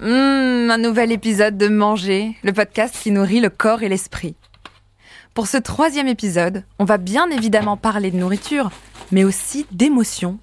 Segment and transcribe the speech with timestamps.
[0.00, 4.36] Mmh, un nouvel épisode de Manger, le podcast qui nourrit le corps et l'esprit.
[5.34, 8.70] Pour ce troisième épisode, on va bien évidemment parler de nourriture,
[9.10, 10.38] mais aussi d'émotions,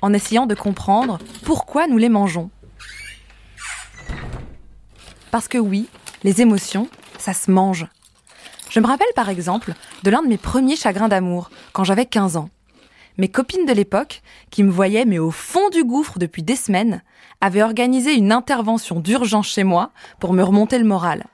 [0.00, 2.50] en essayant de comprendre pourquoi nous les mangeons.
[5.32, 5.88] Parce que oui,
[6.22, 6.88] les émotions,
[7.18, 7.88] ça se mange.
[8.70, 9.74] Je me rappelle par exemple
[10.04, 12.48] de l'un de mes premiers chagrins d'amour, quand j'avais 15 ans.
[13.18, 17.02] Mes copines de l'époque, qui me voyaient mais au fond du gouffre depuis des semaines,
[17.40, 21.26] avaient organisé une intervention d'urgence chez moi pour me remonter le moral.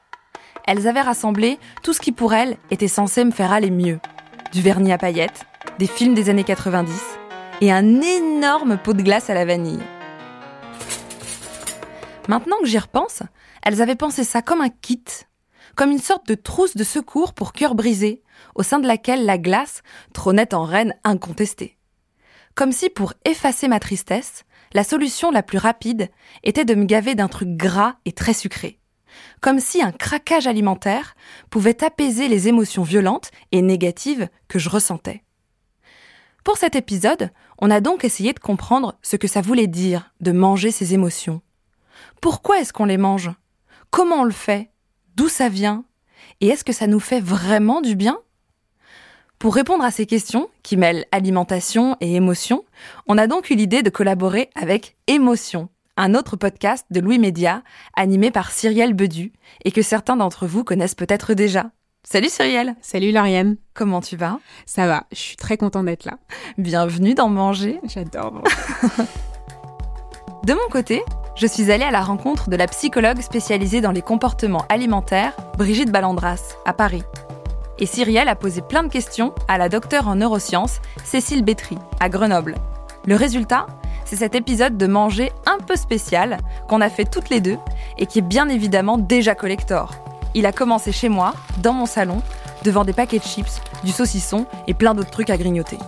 [0.66, 4.00] Elles avaient rassemblé tout ce qui pour elles était censé me faire aller mieux.
[4.52, 5.46] Du vernis à paillettes,
[5.78, 6.92] des films des années 90
[7.60, 9.82] et un énorme pot de glace à la vanille.
[12.28, 13.22] Maintenant que j'y repense,
[13.62, 15.04] elles avaient pensé ça comme un kit,
[15.78, 18.24] comme une sorte de trousse de secours pour cœur brisé,
[18.56, 21.78] au sein de laquelle la glace trônait en reine incontestée.
[22.56, 26.10] Comme si pour effacer ma tristesse, la solution la plus rapide
[26.42, 28.80] était de me gaver d'un truc gras et très sucré.
[29.40, 31.14] Comme si un craquage alimentaire
[31.48, 35.22] pouvait apaiser les émotions violentes et négatives que je ressentais.
[36.42, 40.32] Pour cet épisode, on a donc essayé de comprendre ce que ça voulait dire de
[40.32, 41.40] manger ses émotions.
[42.20, 43.30] Pourquoi est-ce qu'on les mange?
[43.92, 44.72] Comment on le fait?
[45.18, 45.84] D'où ça vient
[46.40, 48.20] Et est-ce que ça nous fait vraiment du bien?
[49.40, 52.64] Pour répondre à ces questions, qui mêlent alimentation et émotion,
[53.08, 57.64] on a donc eu l'idée de collaborer avec Émotion, un autre podcast de Louis Média,
[57.96, 59.32] animé par Cyrielle Bedu,
[59.64, 61.72] et que certains d'entre vous connaissent peut-être déjà.
[62.04, 64.38] Salut Cyrielle Salut Lauriane, Comment tu vas?
[64.66, 66.18] Ça va, je suis très contente d'être là.
[66.58, 67.80] Bienvenue dans Manger.
[67.82, 68.44] J'adore.
[70.44, 71.02] De mon côté,
[71.38, 75.92] je suis allée à la rencontre de la psychologue spécialisée dans les comportements alimentaires, Brigitte
[75.92, 77.04] Ballandras, à Paris.
[77.78, 82.08] Et Cyrielle a posé plein de questions à la docteure en neurosciences, Cécile Bétry, à
[82.08, 82.56] Grenoble.
[83.06, 83.68] Le résultat,
[84.04, 87.58] c'est cet épisode de manger un peu spécial qu'on a fait toutes les deux
[87.98, 89.92] et qui est bien évidemment déjà collector.
[90.34, 92.20] Il a commencé chez moi, dans mon salon,
[92.64, 95.78] devant des paquets de chips, du saucisson et plein d'autres trucs à grignoter.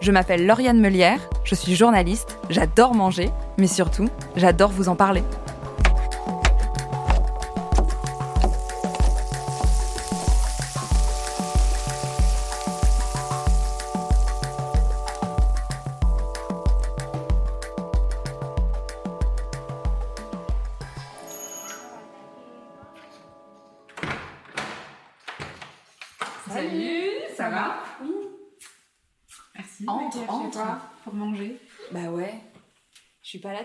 [0.00, 5.24] Je m'appelle Lauriane Melière, je suis journaliste, j'adore manger, mais surtout, j'adore vous en parler.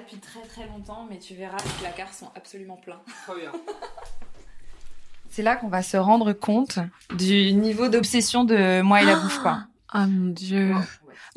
[0.06, 3.02] Depuis très très longtemps, mais tu verras, les placards sont absolument pleins.
[3.26, 3.52] Trop bien.
[5.30, 6.80] C'est là qu'on va se rendre compte
[7.16, 9.60] du niveau d'obsession de moi et la bouffe, quoi.
[9.98, 10.74] Ah mon dieu.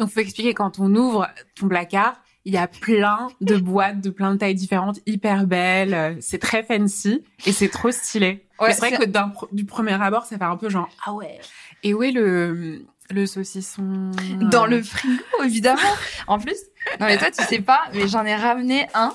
[0.00, 2.14] Donc faut expliquer quand on ouvre ton placard,
[2.44, 5.94] il y a plein de boîtes de plein de tailles différentes, hyper belles.
[5.94, 8.44] euh, C'est très fancy et c'est trop stylé.
[8.58, 11.38] Ouais, c'est vrai que d'un du premier abord, ça fait un peu genre ah ouais.
[11.84, 14.10] Et où est le le saucisson
[14.50, 15.80] Dans euh, le frigo, évidemment.
[16.26, 16.56] En plus,
[17.00, 19.14] non mais toi tu sais pas, mais j'en ai ramené un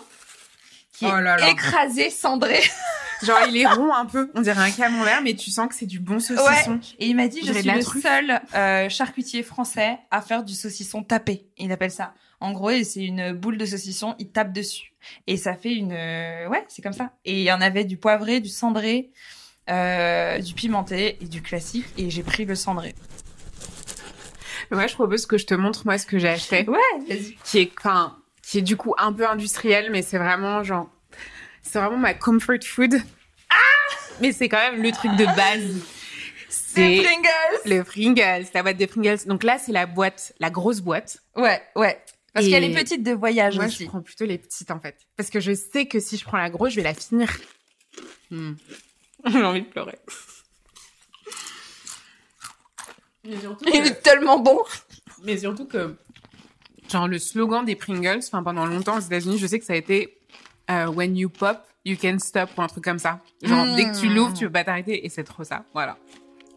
[0.93, 1.49] qui est Oh là là.
[1.49, 2.59] écrasé, cendré.
[3.23, 5.85] genre il est rond un peu, on dirait un camembert, mais tu sens que c'est
[5.85, 6.79] du bon saucisson.
[6.99, 8.03] Et il m'a dit, je suis le truffe.
[8.03, 11.47] seul euh, charcutier français à faire du saucisson tapé.
[11.57, 12.13] Il appelle ça.
[12.39, 14.93] En gros, c'est une boule de saucisson, il tape dessus.
[15.27, 15.93] Et ça fait une...
[15.93, 17.11] euh, Ouais, c'est comme ça.
[17.23, 19.11] Et il y en avait du poivré, du cendré,
[19.69, 21.85] euh, du pimenté et du classique.
[21.97, 22.95] Et j'ai pris le cendré.
[24.71, 26.65] Ouais, je propose que je te montre moi ce que j'ai acheté.
[26.67, 26.77] Ouais,
[27.07, 27.35] vas-y.
[27.43, 30.89] qui est enfin qui est du coup un peu industriel mais c'est vraiment genre
[31.61, 32.95] c'est vraiment ma comfort food
[34.21, 35.81] mais c'est quand même le truc de base
[36.49, 40.81] c'est Pringles le Pringles la boîte des Pringles donc là c'est la boîte la grosse
[40.81, 42.01] boîte Ouais, ouais.
[42.33, 43.83] Parce Et- qu'elle est petite de voyage moi aussi.
[43.85, 46.37] je prends plutôt les petites en fait parce que je sais que si je prends
[46.37, 47.29] la grosse je vais la finir
[48.31, 48.53] Hmm.
[49.25, 49.99] j'ai envie de pleurer
[53.25, 54.59] mais surtout, Il est tellement bon.
[55.23, 55.95] mais surtout que
[56.91, 59.77] genre le slogan des Pringles enfin pendant longtemps aux États-Unis je sais que ça a
[59.77, 60.17] été
[60.69, 63.19] euh, when you pop you can stop ou un truc comme ça.
[63.41, 64.15] Genre, dès que tu Hmm.
[64.15, 65.65] l'ouvres, tu peux pas t'arrêter et c'est trop ça.
[65.73, 65.97] Voilà.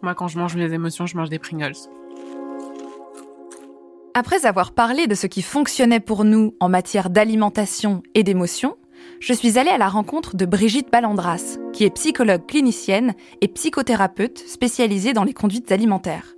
[0.00, 1.74] Moi, quand je mange mes émotions, je mange des Pringles.
[4.14, 8.76] Après avoir parlé de ce qui fonctionnait pour nous en matière d'alimentation et d'émotion,
[9.18, 14.38] je suis allée à la rencontre de Brigitte Ballandras, qui est psychologue clinicienne et psychothérapeute
[14.38, 16.35] spécialisée dans les conduites alimentaires.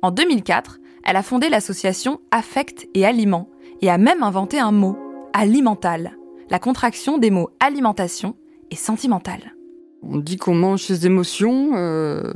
[0.00, 3.48] En 2004, elle a fondé l'association Affect et Aliments
[3.80, 4.96] et a même inventé un mot,
[5.32, 6.16] alimental,
[6.50, 8.36] la contraction des mots alimentation
[8.70, 9.54] et sentimental.
[10.02, 12.32] On dit qu'on mange ses émotions euh,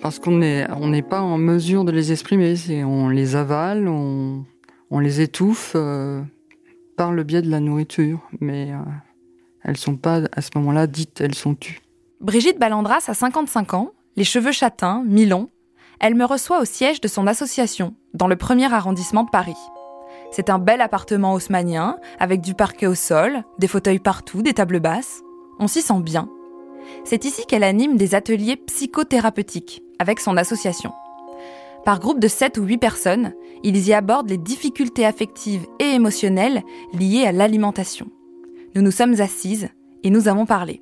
[0.00, 2.54] parce qu'on n'est on pas en mesure de les exprimer.
[2.84, 4.44] On les avale, on,
[4.90, 6.22] on les étouffe euh,
[6.96, 8.78] par le biais de la nourriture, mais euh,
[9.64, 11.80] elles sont pas à ce moment-là dites, elles sont tues.
[12.20, 15.48] Brigitte Ballandras a 55 ans, les cheveux châtains, mi-longs.
[16.00, 19.56] Elle me reçoit au siège de son association, dans le premier arrondissement de Paris.
[20.30, 24.80] C'est un bel appartement haussmannien, avec du parquet au sol, des fauteuils partout, des tables
[24.80, 25.22] basses.
[25.58, 26.28] On s'y sent bien.
[27.04, 30.92] C'est ici qu'elle anime des ateliers psychothérapeutiques avec son association.
[31.84, 36.62] Par groupe de 7 ou 8 personnes, ils y abordent les difficultés affectives et émotionnelles
[36.92, 38.06] liées à l'alimentation.
[38.74, 39.68] Nous nous sommes assises
[40.02, 40.80] et nous avons parlé.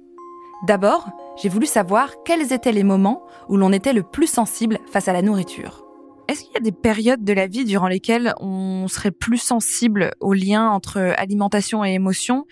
[0.67, 5.09] D'abord, j'ai voulu savoir quels étaient les moments où l'on était le plus sensible face
[5.09, 5.85] à la nourriture.
[6.29, 10.12] Est-ce qu'il y a des périodes de la vie durant lesquelles on serait plus sensible
[10.21, 12.47] au lien entre alimentation et émotion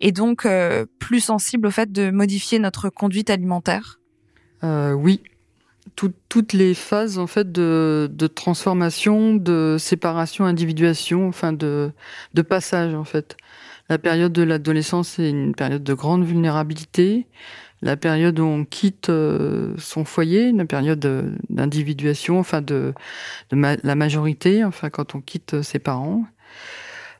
[0.00, 4.00] et donc euh, plus sensible au fait de modifier notre conduite alimentaire?
[4.64, 5.20] Euh, oui,
[5.94, 11.92] Tout- toutes les phases en fait de, de transformation, de séparation, individuation, enfin de,
[12.34, 13.36] de passage en fait.
[13.88, 17.26] La période de l'adolescence est une période de grande vulnérabilité.
[17.82, 22.94] La période où on quitte euh, son foyer, une période de- d'individuation, enfin de,
[23.50, 26.24] la majorité, enfin quand on quitte ses parents.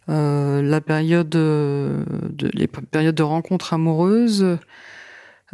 [0.09, 4.59] Euh, la période euh, de, les périodes de rencontres amoureuses,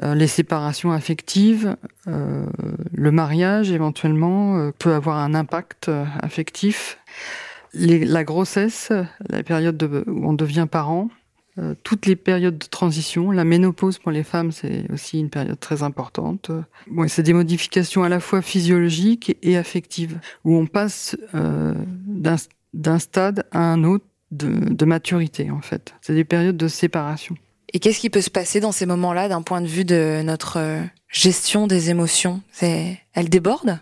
[0.02, 1.76] euh, les séparations affectives,
[2.06, 2.46] euh,
[2.92, 6.98] le mariage éventuellement euh, peut avoir un impact euh, affectif.
[7.74, 8.92] La grossesse,
[9.28, 11.10] la période de- où on devient parent,
[11.58, 15.58] euh, toutes les périodes de transition, la ménopause pour les femmes, c'est aussi une période
[15.58, 16.52] très importante.
[16.86, 21.74] Bon, c'est des modifications à la fois physiologiques et affectives, où on passe euh,
[22.72, 25.94] d'un stade à un autre de, de maturité en fait.
[26.00, 27.34] C'est des périodes de séparation.
[27.72, 30.58] Et qu'est-ce qui peut se passer dans ces moments-là d'un point de vue de notre
[30.58, 32.40] euh, gestion des émotions?
[32.52, 33.80] C'est elle déborde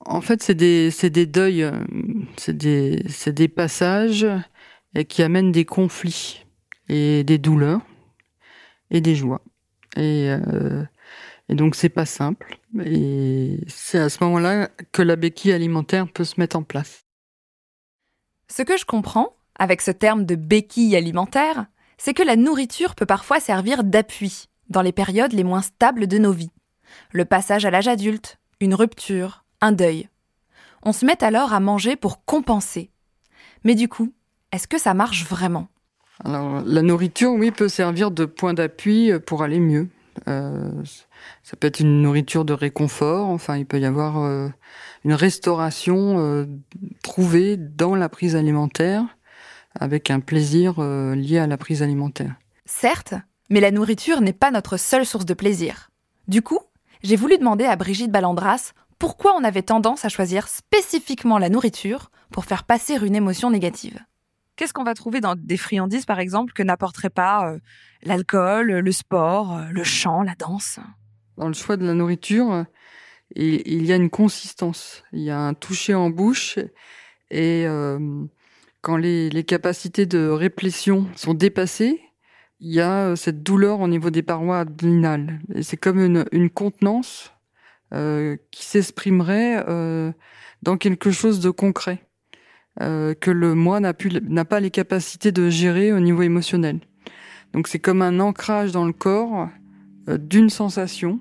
[0.00, 1.70] En fait, c'est des, des deuils,
[2.36, 4.26] c'est des, des passages
[5.08, 6.45] qui amènent des conflits
[6.88, 7.80] et des douleurs
[8.90, 9.42] et des joies.
[9.96, 10.84] Et, euh,
[11.48, 12.58] et donc, c'est pas simple.
[12.84, 17.04] Et c'est à ce moment-là que la béquille alimentaire peut se mettre en place.
[18.48, 21.66] Ce que je comprends, avec ce terme de béquille alimentaire,
[21.98, 26.18] c'est que la nourriture peut parfois servir d'appui dans les périodes les moins stables de
[26.18, 26.50] nos vies.
[27.12, 30.08] Le passage à l'âge adulte, une rupture, un deuil.
[30.82, 32.90] On se met alors à manger pour compenser.
[33.64, 34.12] Mais du coup,
[34.52, 35.68] est-ce que ça marche vraiment?
[36.24, 39.88] La nourriture, oui, peut servir de point d'appui pour aller mieux.
[40.28, 40.70] Euh,
[41.42, 43.28] ça peut être une nourriture de réconfort.
[43.28, 44.48] Enfin, il peut y avoir euh,
[45.04, 46.46] une restauration euh,
[47.02, 49.04] trouvée dans la prise alimentaire
[49.78, 52.34] avec un plaisir euh, lié à la prise alimentaire.
[52.64, 53.14] Certes,
[53.50, 55.90] mais la nourriture n'est pas notre seule source de plaisir.
[56.28, 56.60] Du coup,
[57.02, 62.10] j'ai voulu demander à Brigitte Ballandras pourquoi on avait tendance à choisir spécifiquement la nourriture
[62.32, 64.00] pour faire passer une émotion négative.
[64.56, 67.58] Qu'est-ce qu'on va trouver dans des friandises, par exemple, que n'apporterait pas euh,
[68.02, 70.80] l'alcool, le sport, euh, le chant, la danse?
[71.36, 72.64] Dans le choix de la nourriture,
[73.34, 76.58] il, y a une consistance, il y a un toucher en bouche
[77.30, 78.24] et euh,
[78.80, 82.00] quand les, capacités de réplétion sont dépassées,
[82.60, 85.40] il y a cette douleur au niveau des parois abdominales.
[85.54, 87.34] Et c'est comme une, contenance
[87.90, 89.62] qui s'exprimerait
[90.62, 92.05] dans quelque chose de concret
[92.82, 93.94] euh, que le moi n'a
[94.44, 96.80] pas les capacités de gérer au niveau émotionnel.
[97.54, 99.48] Donc c'est comme un ancrage dans le corps
[100.08, 101.18] euh, d'une sensation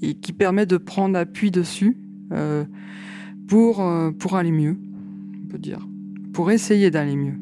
[0.00, 1.98] et qui permet de prendre appui dessus
[2.32, 2.64] euh,
[3.46, 3.86] pour
[4.18, 4.78] pour aller mieux,
[5.44, 5.86] on peut dire,
[6.32, 7.38] pour essayer d'aller mieux.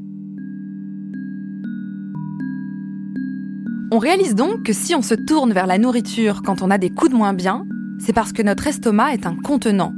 [3.92, 6.90] On réalise donc que si on se tourne vers la nourriture quand on a des
[6.90, 7.64] coups de moins bien,
[8.00, 9.92] c'est parce que notre estomac est un contenant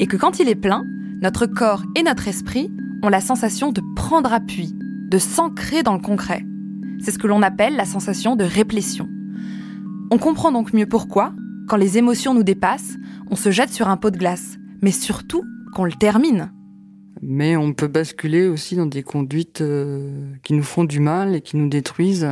[0.00, 0.84] et que quand il est plein,
[1.22, 2.72] notre corps et notre esprit
[3.02, 4.74] ont la sensation de prendre appui,
[5.10, 6.44] de s'ancrer dans le concret.
[7.00, 9.08] C'est ce que l'on appelle la sensation de réplétion.
[10.10, 11.32] On comprend donc mieux pourquoi,
[11.68, 12.96] quand les émotions nous dépassent,
[13.30, 15.42] on se jette sur un pot de glace, mais surtout
[15.74, 16.52] qu'on le termine.
[17.22, 21.40] Mais on peut basculer aussi dans des conduites euh, qui nous font du mal et
[21.40, 22.28] qui nous détruisent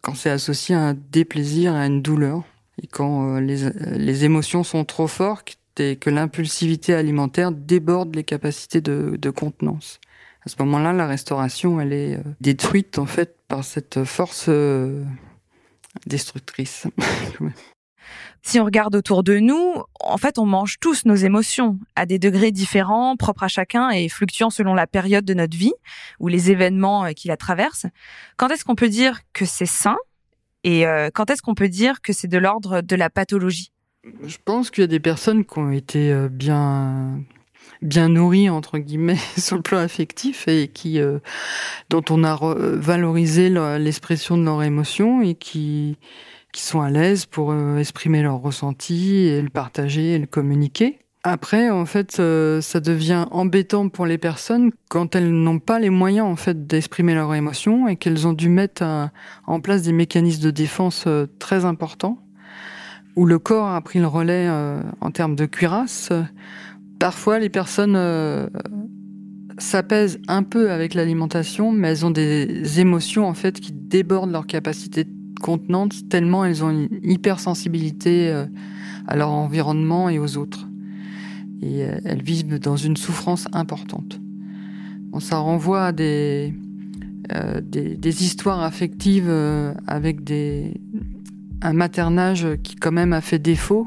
[0.00, 2.42] quand c'est associé à un déplaisir, à une douleur,
[2.82, 8.80] et quand les, les émotions sont trop fortes et que l'impulsivité alimentaire déborde les capacités
[8.80, 10.00] de, de contenance.
[10.44, 14.50] À ce moment-là, la restauration, elle est détruite en fait par cette force
[16.06, 16.86] destructrice.
[18.42, 22.18] si on regarde autour de nous, en fait, on mange tous nos émotions à des
[22.18, 25.74] degrés différents, propres à chacun et fluctuant selon la période de notre vie
[26.18, 27.86] ou les événements euh, qui la traversent.
[28.36, 29.96] Quand est-ce qu'on peut dire que c'est sain
[30.64, 33.71] et euh, quand est-ce qu'on peut dire que c'est de l'ordre de la pathologie?
[34.04, 37.20] Je pense qu'il y a des personnes qui ont été euh, bien
[37.80, 41.00] bien nourries entre guillemets sur le plan affectif et qui
[41.90, 42.38] dont on a
[42.76, 45.96] valorisé l'expression de leurs émotions et qui
[46.52, 50.98] qui sont à l'aise pour euh, exprimer leurs ressentis et le partager et le communiquer.
[51.24, 55.90] Après, en fait, euh, ça devient embêtant pour les personnes quand elles n'ont pas les
[55.90, 58.82] moyens en fait d'exprimer leurs émotions et qu'elles ont dû mettre
[59.46, 62.18] en place des mécanismes de défense euh, très importants
[63.16, 64.48] où le corps a pris le relais
[65.00, 66.10] en termes de cuirasse.
[66.98, 67.96] Parfois, les personnes
[69.58, 74.46] s'apaisent un peu avec l'alimentation, mais elles ont des émotions en fait qui débordent leur
[74.46, 75.06] capacité
[75.42, 78.46] contenantes tellement elles ont une hypersensibilité euh,
[79.06, 80.68] à leur environnement et aux autres.
[81.60, 84.18] Et euh, elles vivent dans une souffrance importante.
[85.18, 86.54] ça renvoie à des,
[87.34, 89.30] euh, des, histoires affectives
[89.86, 90.80] avec des,
[91.62, 93.86] un maternage qui quand même a fait défaut,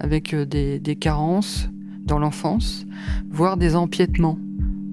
[0.00, 1.68] avec des, des carences
[2.04, 2.86] dans l'enfance,
[3.30, 4.38] voire des empiètements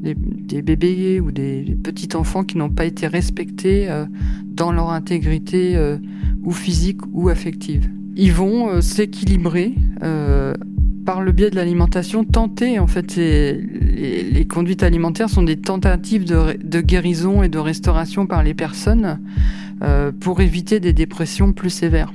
[0.02, 4.06] des, bébés ou des, petits enfants qui n'ont pas été respectés euh,
[4.46, 5.98] dans leur intégrité euh,
[6.44, 7.90] ou physique ou affective.
[8.16, 9.76] Ils vont euh, s'équilibrer
[11.06, 16.82] par le biais de l'alimentation, tenter en fait les, conduites alimentaires sont des tentatives de,
[16.82, 19.20] guérison et de restauration par les personnes
[20.20, 22.12] pour éviter des dépressions plus sévères.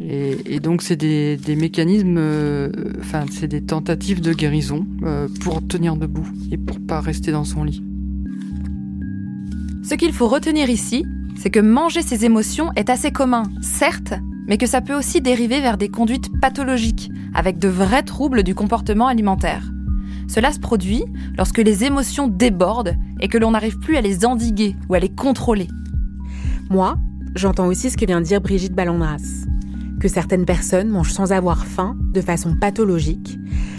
[0.00, 2.68] Et, donc c'est des, mécanismes, euh,
[3.00, 7.44] enfin c'est des tentatives de guérison euh, pour tenir debout et pour pas rester dans
[7.44, 7.82] son lit.
[9.82, 14.14] Ce qu'il faut retenir ici, c'est que manger ses émotions est assez commun, certes,
[14.46, 18.54] mais que ça peut aussi dériver vers des conduites pathologiques, avec de vrais troubles du
[18.54, 19.70] comportement alimentaire.
[20.28, 21.04] Cela se produit
[21.36, 25.08] lorsque les émotions débordent et que l'on n'arrive plus à les endiguer ou à les
[25.08, 25.68] contrôler.
[26.70, 26.96] Moi,
[27.34, 29.44] j'entends aussi ce que vient de dire Brigitte Ballandras
[30.04, 33.38] que certaines personnes mangent sans avoir faim de façon pathologique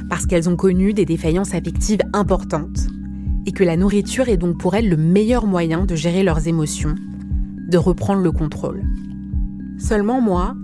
[0.09, 2.87] parce qu'elles ont connu des défaillances affectives importantes
[3.45, 6.95] et que la nourriture est donc pour elles le meilleur moyen de gérer leurs émotions,
[7.67, 8.81] de reprendre le contrôle.
[9.77, 10.55] Seulement moi,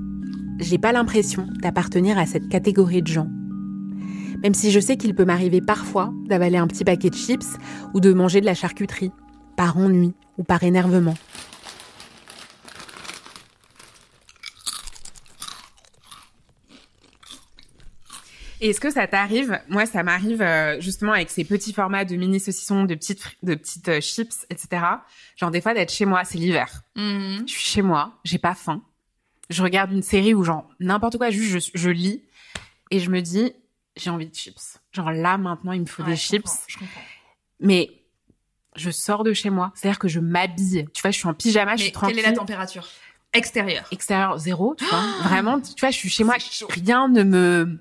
[0.59, 3.27] j'ai pas l'impression d'appartenir à cette catégorie de gens.
[4.41, 7.57] Même si je sais qu'il peut m'arriver parfois d'avaler un petit paquet de chips
[7.93, 9.11] ou de manger de la charcuterie,
[9.57, 11.15] par ennui ou par énervement.
[18.63, 22.15] Et est-ce que ça t'arrive Moi, ça m'arrive euh, justement avec ces petits formats de
[22.15, 24.83] mini saucissons, de petites de petites euh, chips, etc.
[25.35, 26.83] Genre des fois d'être chez moi, c'est l'hiver.
[26.95, 27.43] Mhm.
[27.47, 28.83] Je suis chez moi, j'ai pas faim.
[29.51, 32.23] Je regarde une série ou genre n'importe quoi, juste je, lis
[32.89, 33.53] et je me dis
[33.95, 34.79] j'ai envie de chips.
[34.91, 36.49] Genre là maintenant, il me faut des chips.
[36.67, 37.01] je comprends.
[37.59, 37.91] Mais
[38.75, 40.87] je sors de chez moi, c'est-à-dire que je m'habille.
[40.93, 42.15] Tu vois, je suis en pyjama, je suis tranquille.
[42.15, 42.87] Quelle est la température
[43.33, 43.85] extérieure?
[43.91, 45.01] Extérieur zéro, tu vois.
[45.23, 46.35] Vraiment, tu vois, je suis chez moi,
[46.69, 47.79] rien ne me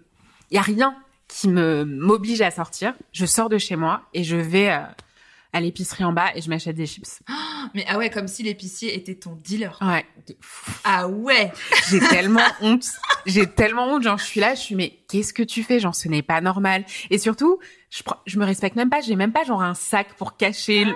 [0.50, 0.96] il y a rien
[1.28, 2.94] qui me m'oblige à sortir.
[3.12, 4.80] Je sors de chez moi et je vais euh,
[5.52, 7.20] à l'épicerie en bas et je m'achète des chips.
[7.74, 9.78] mais ah ouais, comme si l'épicier était ton dealer.
[9.80, 10.04] Ouais.
[10.84, 11.52] Ah ouais.
[11.90, 12.86] J'ai tellement honte.
[13.26, 14.02] J'ai tellement honte.
[14.02, 15.80] Genre, je suis là, je suis, mais qu'est-ce que tu fais?
[15.80, 16.84] Genre, ce n'est pas normal.
[17.10, 17.58] Et surtout,
[17.90, 19.00] je, je me respecte même pas.
[19.00, 20.86] J'ai même pas genre un sac pour cacher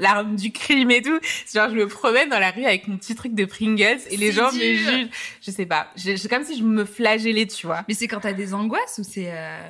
[0.00, 1.18] l'arme du crime et tout.
[1.52, 4.32] Genre, je me promène dans la rue avec mon petit truc de Pringles et les
[4.32, 5.08] gens me jugent.
[5.42, 5.88] Je sais pas.
[5.96, 7.84] C'est comme si je me flagellais, tu vois.
[7.88, 9.30] Mais c'est quand t'as des angoisses ou c'est...
[9.32, 9.68] Euh...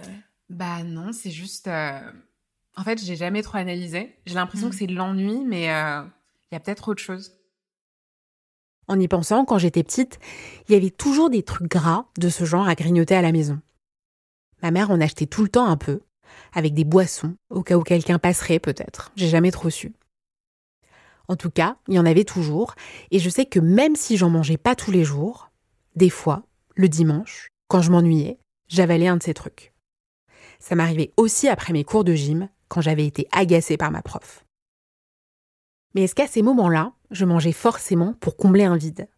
[0.48, 1.68] Bah non, c'est juste...
[1.68, 2.00] Euh...
[2.78, 4.14] En fait, j'ai jamais trop analysé.
[4.24, 4.78] J'ai l'impression que mm.
[4.78, 6.02] c'est de l'ennui, mais il euh,
[6.52, 7.32] y a peut-être autre chose.
[8.86, 10.20] En y pensant, quand j'étais petite,
[10.68, 13.60] il y avait toujours des trucs gras de ce genre à grignoter à la maison.
[14.62, 16.00] Ma mère en achetait tout le temps un peu,
[16.54, 19.10] avec des boissons, au cas où quelqu'un passerait peut-être.
[19.16, 19.92] J'ai jamais trop su.
[21.26, 22.76] En tout cas, il y en avait toujours,
[23.10, 25.50] et je sais que même si j'en mangeais pas tous les jours,
[25.96, 26.44] des fois,
[26.76, 29.74] le dimanche, quand je m'ennuyais, j'avalais un de ces trucs.
[30.60, 34.44] Ça m'arrivait aussi après mes cours de gym, quand j'avais été agacée par ma prof.
[35.94, 39.08] Mais est-ce qu'à ces moments-là, je mangeais forcément pour combler un vide?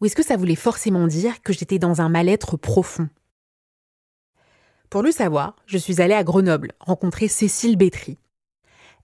[0.00, 3.08] Ou est-ce que ça voulait forcément dire que j'étais dans un mal-être profond?
[4.90, 8.18] Pour le savoir, je suis allée à Grenoble rencontrer Cécile Bétry.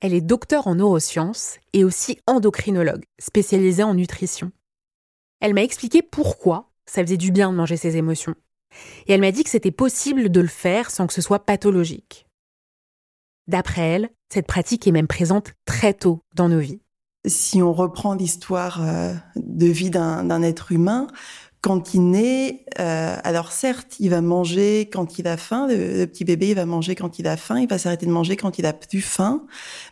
[0.01, 4.53] Elle est docteure en neurosciences et aussi endocrinologue, spécialisée en nutrition.
[5.41, 8.35] Elle m'a expliqué pourquoi ça faisait du bien de manger ses émotions.
[9.07, 12.27] Et elle m'a dit que c'était possible de le faire sans que ce soit pathologique.
[13.53, 16.81] D'après elle, cette pratique est même présente très tôt dans nos vies.
[17.27, 21.07] Si on reprend l'histoire euh, de vie d'un être humain,
[21.61, 25.67] quand il naît, euh, alors certes, il va manger quand il a faim.
[25.69, 27.61] Le, petit bébé, il va manger quand il a faim.
[27.61, 29.45] Il va s'arrêter de manger quand il a plus faim.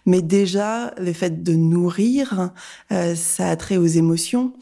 [0.06, 2.50] Mais déjà, le fait de nourrir,
[2.92, 4.54] euh, ça a trait aux émotions.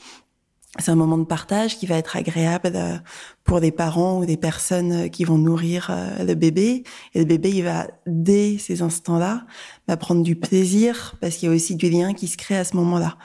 [0.80, 2.96] C'est un moment de partage qui va être agréable euh,
[3.42, 6.84] pour des parents ou des personnes qui vont nourrir euh, le bébé.
[7.14, 9.44] Et le bébé, il va, dès ces instants-là,
[9.88, 12.64] va prendre du plaisir parce qu'il y a aussi du lien qui se crée à
[12.64, 13.16] ce moment-là.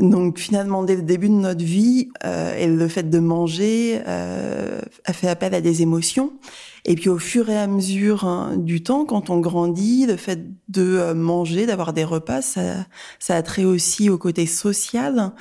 [0.00, 4.80] Donc finalement, dès le début de notre vie, euh, et le fait de manger euh,
[5.04, 6.32] a fait appel à des émotions.
[6.86, 10.40] Et puis au fur et à mesure hein, du temps, quand on grandit, le fait
[10.68, 12.86] de euh, manger, d'avoir des repas, ça,
[13.18, 15.32] ça a trait aussi au côté social.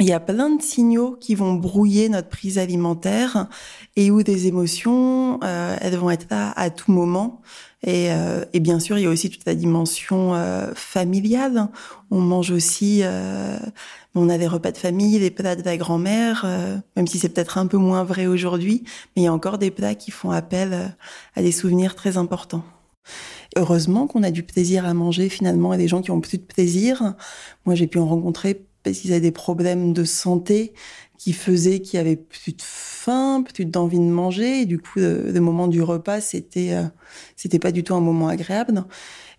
[0.00, 3.48] Il y a plein de signaux qui vont brouiller notre prise alimentaire
[3.96, 7.42] et où des émotions, euh, elles vont être là à tout moment.
[7.82, 11.68] Et, euh, et, bien sûr, il y a aussi toute la dimension euh, familiale.
[12.10, 13.58] On mange aussi, euh,
[14.16, 17.28] on a des repas de famille, des plats de la grand-mère, euh, même si c'est
[17.28, 18.82] peut-être un peu moins vrai aujourd'hui,
[19.14, 20.86] mais il y a encore des plats qui font appel euh,
[21.34, 22.64] à des souvenirs très importants.
[23.56, 26.42] Heureusement qu'on a du plaisir à manger finalement et des gens qui ont plus de
[26.42, 27.14] plaisir.
[27.64, 30.72] Moi, j'ai pu en rencontrer parce qu'ils avaient des problèmes de santé
[31.18, 34.66] qui faisaient qu'il y avait plus de faim, plus d'envie de manger.
[34.66, 36.84] Du coup, le, le moment du repas, c'était euh,
[37.36, 38.84] c'était pas du tout un moment agréable.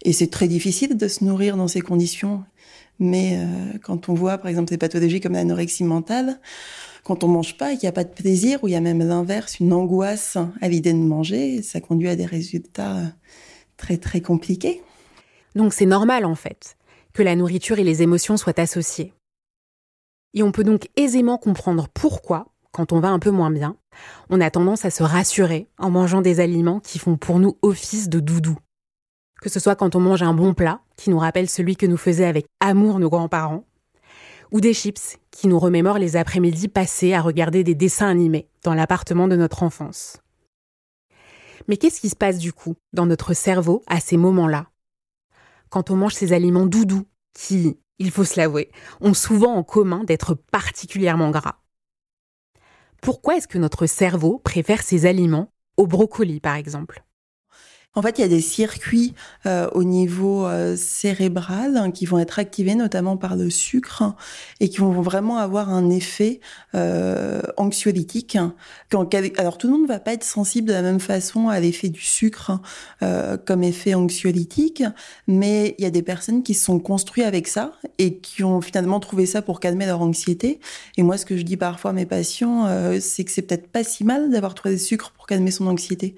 [0.03, 2.43] Et c'est très difficile de se nourrir dans ces conditions.
[2.99, 6.39] Mais euh, quand on voit, par exemple, des pathologies comme l'anorexie mentale,
[7.03, 8.99] quand on mange pas, il n'y a pas de plaisir, ou il y a même
[8.99, 12.97] l'inverse, une angoisse à l'idée de manger, ça conduit à des résultats
[13.77, 14.81] très très compliqués.
[15.55, 16.77] Donc c'est normal en fait
[17.13, 19.13] que la nourriture et les émotions soient associées.
[20.33, 23.75] Et on peut donc aisément comprendre pourquoi, quand on va un peu moins bien,
[24.29, 28.09] on a tendance à se rassurer en mangeant des aliments qui font pour nous office
[28.09, 28.57] de doudou.
[29.41, 31.97] Que ce soit quand on mange un bon plat, qui nous rappelle celui que nous
[31.97, 33.65] faisaient avec amour nos grands-parents,
[34.51, 38.73] ou des chips, qui nous remémorent les après-midi passés à regarder des dessins animés dans
[38.73, 40.17] l'appartement de notre enfance.
[41.67, 44.67] Mais qu'est-ce qui se passe du coup dans notre cerveau à ces moments-là?
[45.69, 50.03] Quand on mange ces aliments doudous, qui, il faut se l'avouer, ont souvent en commun
[50.05, 51.59] d'être particulièrement gras.
[53.01, 57.03] Pourquoi est-ce que notre cerveau préfère ces aliments au brocoli, par exemple?
[57.97, 59.15] En fait, il y a des circuits
[59.47, 64.13] euh, au niveau euh, cérébral hein, qui vont être activés notamment par le sucre
[64.59, 66.39] et qui vont vraiment avoir un effet
[66.75, 68.37] euh, anxiolytique.
[69.37, 71.89] Alors tout le monde ne va pas être sensible de la même façon à l'effet
[71.89, 72.59] du sucre
[73.01, 74.83] euh, comme effet anxiolytique,
[75.27, 78.61] mais il y a des personnes qui se sont construites avec ça et qui ont
[78.61, 80.59] finalement trouvé ça pour calmer leur anxiété.
[80.97, 83.67] Et moi, ce que je dis parfois à mes patients, euh, c'est que c'est peut-être
[83.67, 86.15] pas si mal d'avoir trouvé des sucres calmer son anxiété,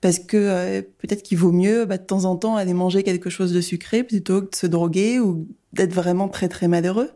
[0.00, 3.28] parce que euh, peut-être qu'il vaut mieux bah, de temps en temps aller manger quelque
[3.28, 7.10] chose de sucré plutôt que de se droguer ou d'être vraiment très très malheureux.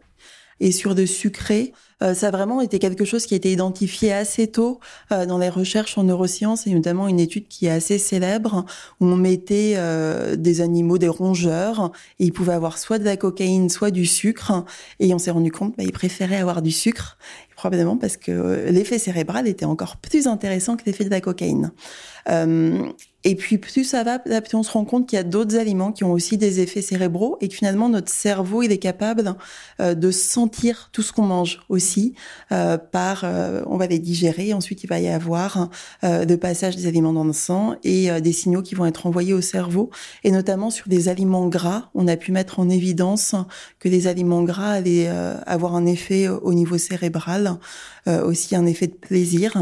[0.61, 4.49] Et sur de sucré, euh, ça vraiment été quelque chose qui a été identifié assez
[4.49, 4.81] tôt
[5.13, 8.67] euh, dans les recherches en neurosciences et notamment une étude qui est assez célèbre
[9.01, 13.17] où on mettait euh, des animaux, des rongeurs et ils pouvaient avoir soit de la
[13.17, 14.65] cocaïne, soit du sucre
[15.01, 17.17] et on s'est rendu compte bah, ils préféraient avoir du sucre
[17.57, 21.73] probablement parce que l'effet cérébral était encore plus intéressant que l'effet de la cocaïne.
[22.29, 22.93] Euh,
[23.25, 25.91] et puis plus ça va, plus on se rend compte qu'il y a d'autres aliments
[25.91, 29.35] qui ont aussi des effets cérébraux et que finalement notre cerveau il est capable
[29.81, 31.86] euh, de sentir tout ce qu'on mange aussi
[32.53, 34.53] euh, par, euh, on va les digérer.
[34.53, 35.71] Ensuite il va y avoir
[36.03, 39.41] de passage des aliments dans le sang et des signaux qui vont être envoyés au
[39.41, 39.91] cerveau
[40.25, 43.35] et notamment sur des aliments gras, on a pu mettre en évidence
[43.79, 45.09] que les aliments gras allaient
[45.47, 47.59] avoir un effet au niveau cérébral,
[48.07, 49.57] aussi un effet de plaisir.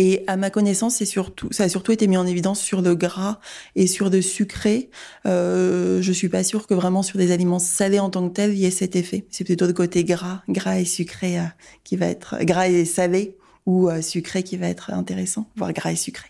[0.00, 2.94] Et à ma connaissance, c'est surtout, ça a surtout été mis en évidence sur le
[2.94, 3.40] gras
[3.74, 4.90] et sur le sucré.
[5.26, 8.52] Euh, je suis pas sûre que vraiment sur des aliments salés en tant que tels,
[8.52, 9.26] il y ait cet effet.
[9.30, 11.42] C'est plutôt le côté gras, gras et sucré euh,
[11.82, 15.90] qui va être gras et salé ou euh, sucré qui va être intéressant, voire gras
[15.90, 16.28] et sucré.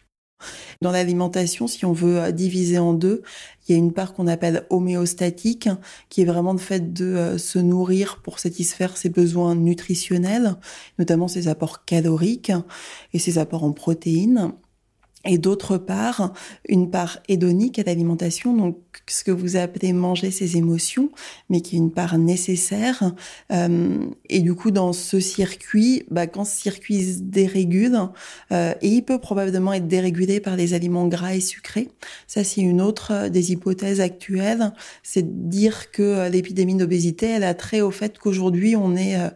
[0.80, 3.22] Dans l'alimentation, si on veut euh, diviser en deux,
[3.68, 5.68] il y a une part qu'on appelle homéostatique,
[6.08, 10.54] qui est vraiment le fait de euh, se nourrir pour satisfaire ses besoins nutritionnels,
[10.98, 12.52] notamment ses apports caloriques
[13.12, 14.52] et ses apports en protéines.
[15.24, 16.32] Et d'autre part
[16.68, 21.10] une part hédonique à l'alimentation, donc ce que vous appelez manger ses émotions,
[21.48, 23.14] mais qui est une part nécessaire.
[23.52, 27.98] Euh, et du coup, dans ce circuit, bah, quand ce circuit se dérégule,
[28.52, 31.88] euh, et il peut probablement être dérégulé par les aliments gras et sucrés,
[32.26, 37.54] ça c'est une autre des hypothèses actuelles, c'est de dire que l'épidémie d'obésité, elle a
[37.54, 39.28] trait au fait qu'aujourd'hui on est euh,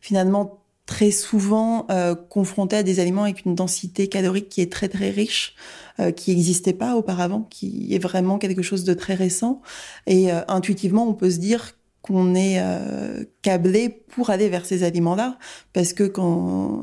[0.00, 4.88] finalement très souvent euh, confronté à des aliments avec une densité calorique qui est très
[4.88, 5.54] très riche,
[5.98, 9.62] euh, qui n'existait pas auparavant, qui est vraiment quelque chose de très récent.
[10.06, 14.82] Et euh, intuitivement, on peut se dire qu'on est euh, câblé pour aller vers ces
[14.82, 15.38] aliments-là,
[15.72, 16.82] parce que quand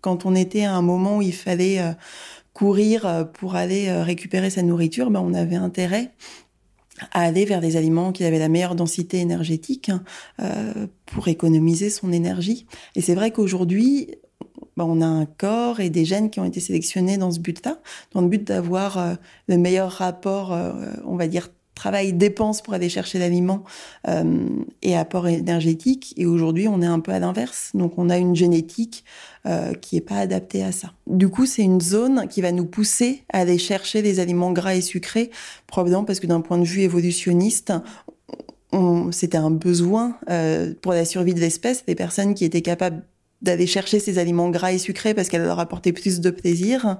[0.00, 1.80] quand on était à un moment où il fallait
[2.52, 6.12] courir pour aller récupérer sa nourriture, ben on avait intérêt
[7.12, 9.90] à aller vers des aliments qui avaient la meilleure densité énergétique
[10.40, 12.66] euh, pour économiser son énergie.
[12.94, 14.10] Et c'est vrai qu'aujourd'hui,
[14.76, 17.78] bah, on a un corps et des gènes qui ont été sélectionnés dans ce but-là,
[18.12, 19.14] dans le but d'avoir euh,
[19.48, 20.72] le meilleur rapport, euh,
[21.04, 23.62] on va dire, travail dépense pour aller chercher l'aliment
[24.08, 24.48] euh,
[24.82, 26.12] et apport énergétique.
[26.16, 27.70] Et aujourd'hui, on est un peu à l'inverse.
[27.74, 29.04] Donc, on a une génétique
[29.46, 30.92] euh, qui est pas adaptée à ça.
[31.06, 34.74] Du coup, c'est une zone qui va nous pousser à aller chercher des aliments gras
[34.74, 35.30] et sucrés,
[35.68, 37.72] probablement parce que d'un point de vue évolutionniste,
[39.12, 41.84] c'était un besoin euh, pour la survie de l'espèce.
[41.86, 43.02] Des personnes qui étaient capables
[43.42, 46.98] d'aller chercher ces aliments gras et sucrés parce qu'elles leur apportaient plus de plaisir,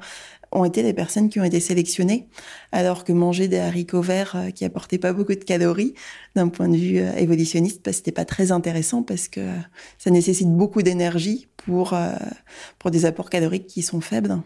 [0.52, 2.28] ont été les personnes qui ont été sélectionnées,
[2.72, 5.94] alors que manger des haricots verts euh, qui apportaient pas beaucoup de calories,
[6.34, 9.56] d'un point de vue euh, évolutionniste, bah, c'était pas très intéressant parce que euh,
[9.98, 11.94] ça nécessite beaucoup d'énergie pour,
[12.78, 14.38] pour des apports caloriques qui sont faibles.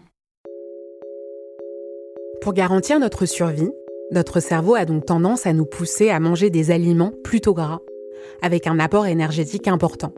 [2.40, 3.70] Pour garantir notre survie,
[4.10, 7.80] notre cerveau a donc tendance à nous pousser à manger des aliments plutôt gras,
[8.40, 10.14] avec un apport énergétique important.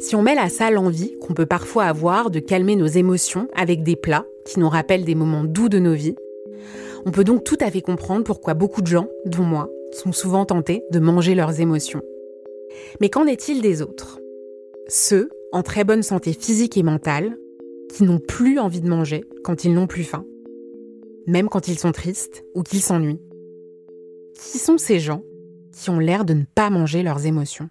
[0.00, 3.82] Si on mêle à ça l'envie qu'on peut parfois avoir de calmer nos émotions avec
[3.82, 6.14] des plats qui nous rappellent des moments doux de nos vies,
[7.04, 10.44] on peut donc tout à fait comprendre pourquoi beaucoup de gens, dont moi, sont souvent
[10.44, 12.02] tentés de manger leurs émotions.
[13.00, 14.20] Mais qu'en est-il des autres?
[14.86, 17.36] Ceux en très bonne santé physique et mentale
[17.92, 20.24] qui n'ont plus envie de manger quand ils n'ont plus faim,
[21.26, 23.20] même quand ils sont tristes ou qu'ils s'ennuient.
[24.34, 25.22] Qui sont ces gens
[25.72, 27.68] qui ont l'air de ne pas manger leurs émotions?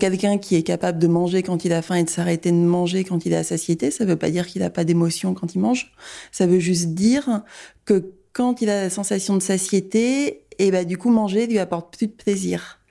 [0.00, 3.04] Quelqu'un qui est capable de manger quand il a faim et de s'arrêter de manger
[3.04, 5.92] quand il à satiété, ça veut pas dire qu'il n'a pas d'émotion quand il mange.
[6.32, 7.42] Ça veut juste dire
[7.84, 10.26] que quand il a la sensation de satiété,
[10.58, 12.81] et eh ben du coup manger lui apporte plus de plaisir.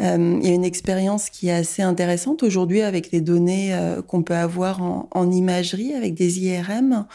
[0.00, 4.02] Euh, il y a une expérience qui est assez intéressante aujourd'hui avec les données euh,
[4.02, 7.06] qu'on peut avoir en, imagerie avec des IRM.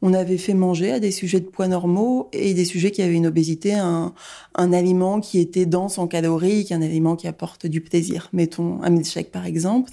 [0.00, 3.14] On avait fait manger à des sujets de poids normaux et des sujets qui avaient
[3.14, 4.14] une obésité un,
[4.54, 8.28] aliment qui était dense en calories, un aliment qui apporte du plaisir.
[8.32, 9.90] Mettons un milkshake par exemple.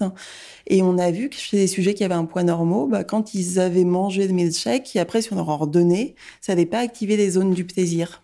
[0.68, 3.34] Et on a vu que chez des sujets qui avaient un poids normaux, bah, quand
[3.34, 6.80] ils avaient mangé le milkshake, et après si on leur en redonnait, ça n'avait pas
[6.80, 8.22] activé les zones du plaisir.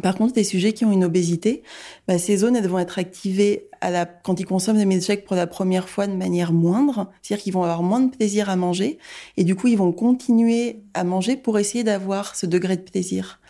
[0.00, 1.62] Par contre, les sujets qui ont une obésité,
[2.08, 5.36] bah, ces zones, elles vont être activées à la, quand ils consomment des milkshakes pour
[5.36, 7.10] la première fois de manière moindre.
[7.20, 8.98] C'est-à-dire qu'ils vont avoir moins de plaisir à manger.
[9.36, 13.40] Et du coup, ils vont continuer à manger pour essayer d'avoir ce degré de plaisir.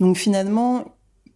[0.00, 0.93] Donc finalement,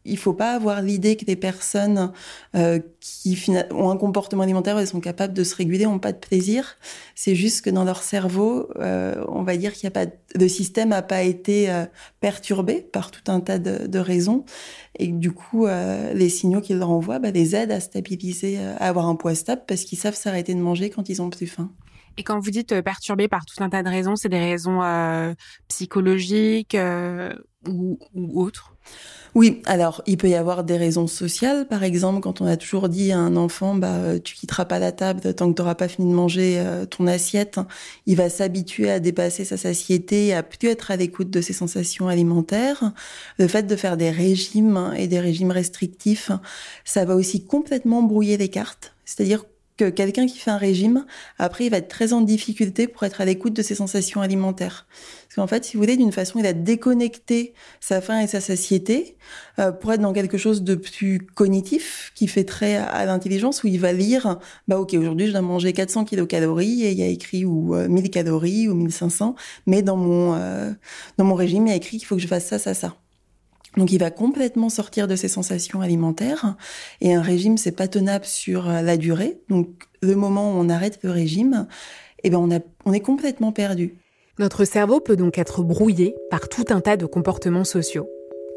[0.08, 2.12] il faut pas avoir l'idée que les personnes
[2.56, 3.38] euh, qui
[3.70, 6.76] ont un comportement alimentaire, elles sont capables de se réguler, ont pas de plaisir.
[7.14, 10.48] C'est juste que dans leur cerveau, euh, on va dire qu'il y a pas, le
[10.48, 11.84] système a pas été euh,
[12.20, 14.44] perturbé par tout un tas de, raisons,
[14.98, 19.06] et du coup, les signaux qu'ils leur envoient bah, les aident à stabiliser, à avoir
[19.06, 21.70] un poids stable, parce qu'ils savent s'arrêter de manger quand ils ont plus faim.
[22.16, 24.80] Et quand vous dites perturbé par tout un tas de raisons, c'est des raisons
[25.68, 26.76] psychologiques
[27.66, 27.98] ou
[28.40, 28.74] autres?
[29.34, 31.66] Oui, alors il peut y avoir des raisons sociales.
[31.66, 34.78] Par exemple, quand on a toujours dit à un enfant, bah, euh, tu quitteras pas
[34.78, 37.60] la table tant que tu n'auras pas fini de manger euh, ton assiette,
[38.06, 42.08] il va s'habituer à dépasser sa satiété, à plus être à l'écoute de ses sensations
[42.08, 42.92] alimentaires.
[43.38, 46.30] Le fait de faire des régimes et des régimes restrictifs,
[46.84, 48.94] ça va aussi complètement brouiller les cartes.
[49.04, 49.44] C'est-à-dire
[49.78, 51.06] que quelqu'un qui fait un régime,
[51.38, 54.86] après, il va être très en difficulté pour être à l'écoute de ses sensations alimentaires.
[55.28, 58.40] Parce qu'en fait, si vous voulez, d'une façon, il a déconnecté sa faim et sa
[58.40, 59.16] satiété
[59.58, 63.68] euh, pour être dans quelque chose de plus cognitif, qui fait très à, l'intelligence, où
[63.68, 67.06] il va lire, bah ok, aujourd'hui, je dois manger 400 kilocalories et il y a
[67.06, 69.36] écrit ou 1000 euh, calories ou 1500,
[69.66, 70.70] mais dans mon euh,
[71.16, 72.96] dans mon régime, il y a écrit qu'il faut que je fasse ça, ça, ça.
[73.78, 76.56] Donc il va complètement sortir de ses sensations alimentaires
[77.00, 79.38] et un régime c'est pas tenable sur euh, la durée.
[79.48, 79.68] Donc
[80.02, 81.68] le moment où on arrête le régime,
[82.24, 82.48] eh ben on,
[82.84, 83.94] on est complètement perdu.
[84.40, 88.08] Notre cerveau peut donc être brouillé par tout un tas de comportements sociaux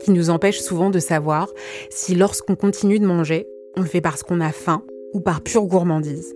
[0.04, 1.48] qui nous empêchent souvent de savoir
[1.92, 3.46] si lorsqu'on continue de manger,
[3.78, 6.34] on le fait parce qu'on a faim ou par pure gourmandise.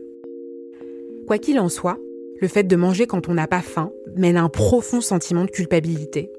[1.26, 1.98] Quoi qu'il en soit,
[2.40, 5.50] le fait de manger quand on n'a pas faim mène à un profond sentiment de
[5.50, 6.32] culpabilité.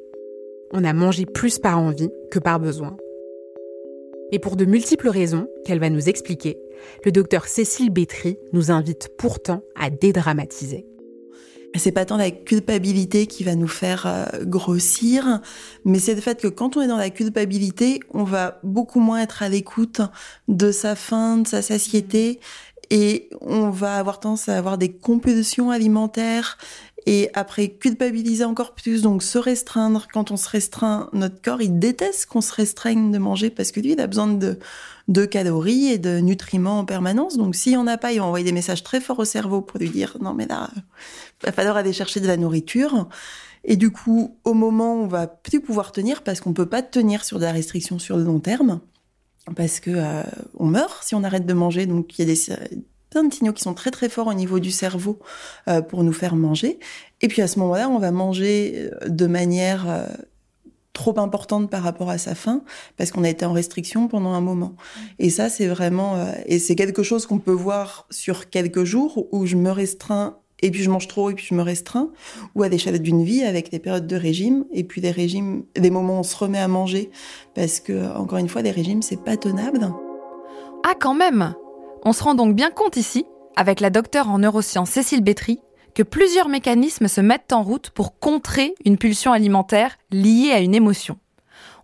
[0.72, 2.96] On a mangé plus par envie que par besoin.
[4.32, 6.58] Et pour de multiples raisons qu'elle va nous expliquer,
[7.04, 10.86] le docteur Cécile Bétry nous invite pourtant à dédramatiser.
[11.76, 15.40] C'est pas tant la culpabilité qui va nous faire euh, grossir,
[15.84, 19.20] mais c'est le fait que quand on est dans la culpabilité, on va beaucoup moins
[19.20, 20.00] être à l'écoute
[20.48, 22.40] de sa faim, de sa satiété,
[22.88, 26.56] et on va avoir tendance à avoir des compulsions alimentaires
[27.06, 30.08] et après culpabiliser encore plus, donc se restreindre.
[30.12, 33.78] Quand on se restreint, notre corps, il déteste qu'on se restreigne de manger parce que
[33.78, 34.58] lui, il a besoin de,
[35.06, 37.36] de calories et de nutriments en permanence.
[37.36, 39.62] Donc s'il n'y en a pas, il va envoyer des messages très forts au cerveau
[39.62, 43.08] pour lui dire non mais là, il va falloir aller chercher de la nourriture.
[43.62, 46.82] Et du coup, au moment où on va plus pouvoir tenir parce qu'on peut pas
[46.82, 48.80] tenir sur de la restriction sur le long terme,
[49.54, 50.22] parce que euh,
[50.58, 51.86] on meurt si on arrête de manger.
[51.86, 52.40] Donc il y a des
[53.16, 55.18] plein de signaux qui sont très très forts au niveau du cerveau
[55.68, 56.78] euh, pour nous faire manger.
[57.22, 60.06] Et puis à ce moment-là, on va manger euh, de manière euh,
[60.92, 62.62] trop importante par rapport à sa faim
[62.98, 64.76] parce qu'on a été en restriction pendant un moment.
[65.18, 69.46] Et ça, c'est vraiment et c'est quelque chose qu'on peut voir sur quelques jours où
[69.46, 72.10] je me restreins et puis je mange trop et puis je me restreins
[72.54, 75.90] ou à l'échelle d'une vie avec des périodes de régime et puis des régimes des
[75.90, 77.10] moments où on se remet à manger
[77.54, 79.90] parce que encore une fois les régimes c'est pas tenable.
[80.84, 81.54] Ah quand même
[82.06, 85.58] on se rend donc bien compte ici, avec la docteure en neurosciences Cécile Bétry,
[85.92, 90.76] que plusieurs mécanismes se mettent en route pour contrer une pulsion alimentaire liée à une
[90.76, 91.18] émotion.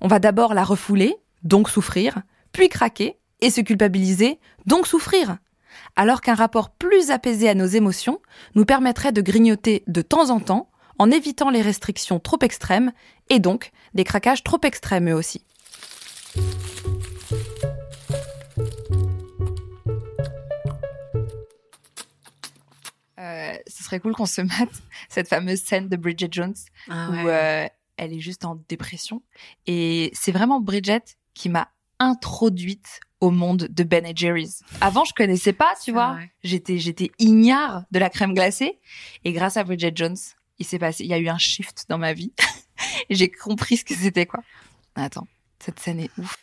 [0.00, 5.38] On va d'abord la refouler, donc souffrir, puis craquer et se culpabiliser, donc souffrir.
[5.96, 8.20] Alors qu'un rapport plus apaisé à nos émotions
[8.54, 12.92] nous permettrait de grignoter de temps en temps en évitant les restrictions trop extrêmes
[13.28, 15.44] et donc des craquages trop extrêmes eux aussi.
[23.22, 26.54] Euh, ce serait cool qu'on se mate cette fameuse scène de Bridget Jones
[26.88, 29.22] Ah où euh, elle est juste en dépression.
[29.66, 31.04] Et c'est vraiment Bridget
[31.34, 31.68] qui m'a
[32.00, 34.64] introduite au monde de Ben Jerry's.
[34.80, 36.14] Avant, je connaissais pas, tu vois.
[36.14, 36.32] Ah ouais.
[36.42, 38.80] J'étais, j'étais ignare de la crème glacée.
[39.24, 40.16] Et grâce à Bridget Jones,
[40.58, 42.32] il s'est passé, il y a eu un shift dans ma vie.
[43.08, 44.40] et j'ai compris ce que c'était, quoi.
[44.96, 45.28] Attends,
[45.60, 46.36] cette scène est ouf.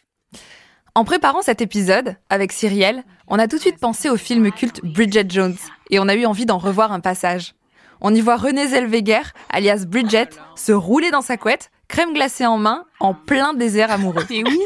[0.95, 4.81] En préparant cet épisode, avec Cyrielle, on a tout de suite pensé au film culte
[4.83, 5.55] Bridget Jones
[5.89, 7.53] et on a eu envie d'en revoir un passage.
[8.01, 12.57] On y voit Renée Zellweger, alias Bridget, se rouler dans sa couette, crème glacée en
[12.57, 14.25] main, en plein désert amoureux.
[14.29, 14.59] Et oui,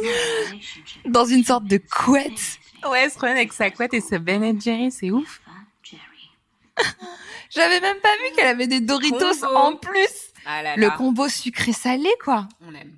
[1.05, 2.59] Dans une sorte de couette.
[2.89, 5.41] ouais, se avec sa couette et ce Ben Jerry, c'est ouf.
[7.49, 9.55] J'avais même pas vu qu'elle avait des Doritos Combo.
[9.55, 10.31] en plus.
[10.45, 12.47] Ah Le combo sucré-salé, quoi.
[12.67, 12.93] on aime.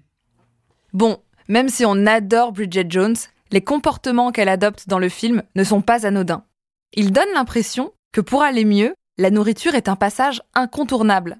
[0.93, 3.17] Bon, même si on adore Bridget Jones,
[3.55, 6.43] les comportements qu'elle adopte dans le film ne sont pas anodins.
[6.91, 11.37] Ils donnent l'impression que pour aller mieux, la nourriture est un passage incontournable.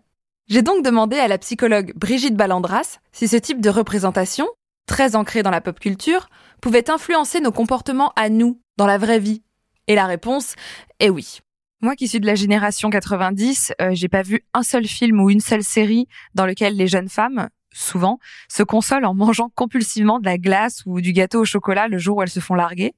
[0.47, 4.47] J'ai donc demandé à la psychologue Brigitte Ballandras si ce type de représentation,
[4.88, 6.30] très ancrée dans la pop culture,
[6.62, 9.43] pouvait influencer nos comportements à nous, dans la vraie vie.
[9.88, 10.56] Et la réponse
[11.01, 11.39] est oui.
[11.82, 15.30] Moi qui suis de la génération 90, euh, j'ai pas vu un seul film ou
[15.30, 20.26] une seule série dans lequel les jeunes femmes, souvent, se consolent en mangeant compulsivement de
[20.26, 22.96] la glace ou du gâteau au chocolat le jour où elles se font larguer.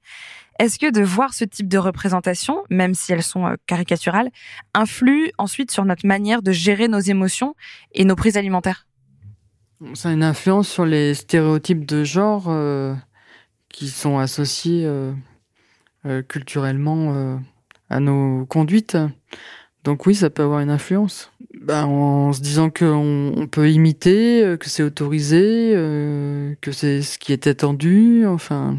[0.59, 4.29] Est-ce que de voir ce type de représentation, même si elles sont euh, caricaturales,
[4.73, 7.55] influe ensuite sur notre manière de gérer nos émotions
[7.93, 8.87] et nos prises alimentaires?
[9.93, 12.95] Ça a une influence sur les stéréotypes de genre euh,
[13.69, 15.13] qui sont associés euh,
[16.23, 17.39] culturellement
[17.89, 18.97] à nos conduites.
[19.87, 21.31] Donc oui, ça peut avoir une influence.
[21.61, 27.01] Ben, en se disant qu'on on peut imiter, euh, que c'est autorisé, euh, que c'est
[27.01, 28.25] ce qui est attendu.
[28.27, 28.75] Enfin,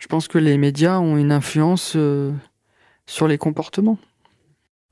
[0.00, 2.32] je pense que les médias ont une influence euh,
[3.06, 3.98] sur les comportements.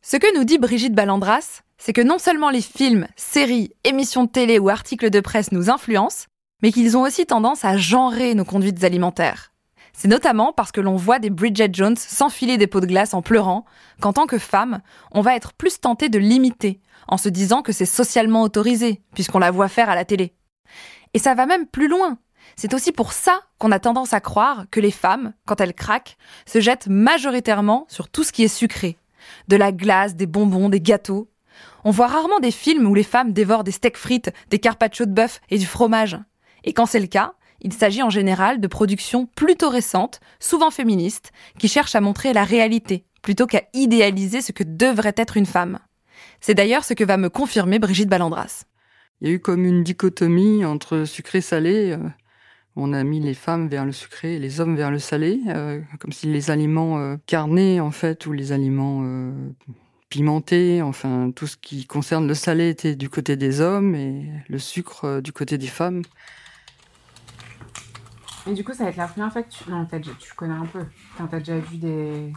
[0.02, 4.30] Ce que nous dit Brigitte Ballandras, c'est que non seulement les films, séries, émissions de
[4.30, 6.26] télé ou articles de presse nous influencent,
[6.62, 9.50] mais qu'ils ont aussi tendance à genrer nos conduites alimentaires.
[9.96, 13.22] C'est notamment parce que l'on voit des Bridget Jones s'enfiler des pots de glace en
[13.22, 13.64] pleurant,
[14.02, 17.72] qu'en tant que femme, on va être plus tenté de l'imiter, en se disant que
[17.72, 20.34] c'est socialement autorisé, puisqu'on la voit faire à la télé.
[21.14, 22.18] Et ça va même plus loin.
[22.56, 26.18] C'est aussi pour ça qu'on a tendance à croire que les femmes, quand elles craquent,
[26.44, 28.98] se jettent majoritairement sur tout ce qui est sucré.
[29.48, 31.30] De la glace, des bonbons, des gâteaux.
[31.84, 35.12] On voit rarement des films où les femmes dévorent des steaks frites, des carpaccio de
[35.12, 36.18] bœuf et du fromage.
[36.64, 41.32] Et quand c'est le cas, il s'agit en général de productions plutôt récentes, souvent féministes,
[41.58, 45.78] qui cherchent à montrer la réalité, plutôt qu'à idéaliser ce que devrait être une femme.
[46.40, 48.64] C'est d'ailleurs ce que va me confirmer Brigitte Ballandras.
[49.20, 51.92] Il y a eu comme une dichotomie entre sucré et salé.
[51.92, 52.08] euh,
[52.76, 55.80] On a mis les femmes vers le sucré et les hommes vers le salé, euh,
[55.98, 59.32] comme si les aliments euh, carnés en fait ou les aliments euh,
[60.10, 64.58] pimenté, enfin tout ce qui concerne le salé était du côté des hommes et le
[64.58, 66.02] sucre du côté des femmes.
[68.46, 69.68] Et du coup, ça va être la première fois que tu.
[69.70, 70.84] Non, t'as déjà- tu connais un peu.
[71.14, 72.32] Enfin, t'as déjà vu des.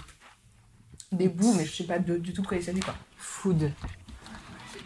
[1.11, 2.95] Des bouts, mais je sais pas de- du tout de quoi il s'agit, quoi.
[3.17, 3.71] Food.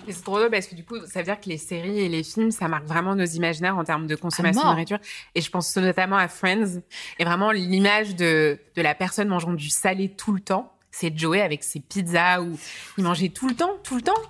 [0.08, 2.10] Et c'est trop drôle parce que du coup, ça veut dire que les séries et
[2.10, 4.74] les films, ça marque vraiment nos imaginaires en termes de consommation de mort.
[4.74, 5.00] nourriture.
[5.36, 6.82] Et je pense notamment à Friends.
[7.20, 11.42] Et vraiment, l'image de, de la personne mangeant du salé tout le temps, c'est Joey
[11.42, 12.58] avec ses pizzas où
[12.98, 14.22] il mangeait tout le temps, tout le temps.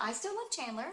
[0.00, 0.84] I still love Chandler.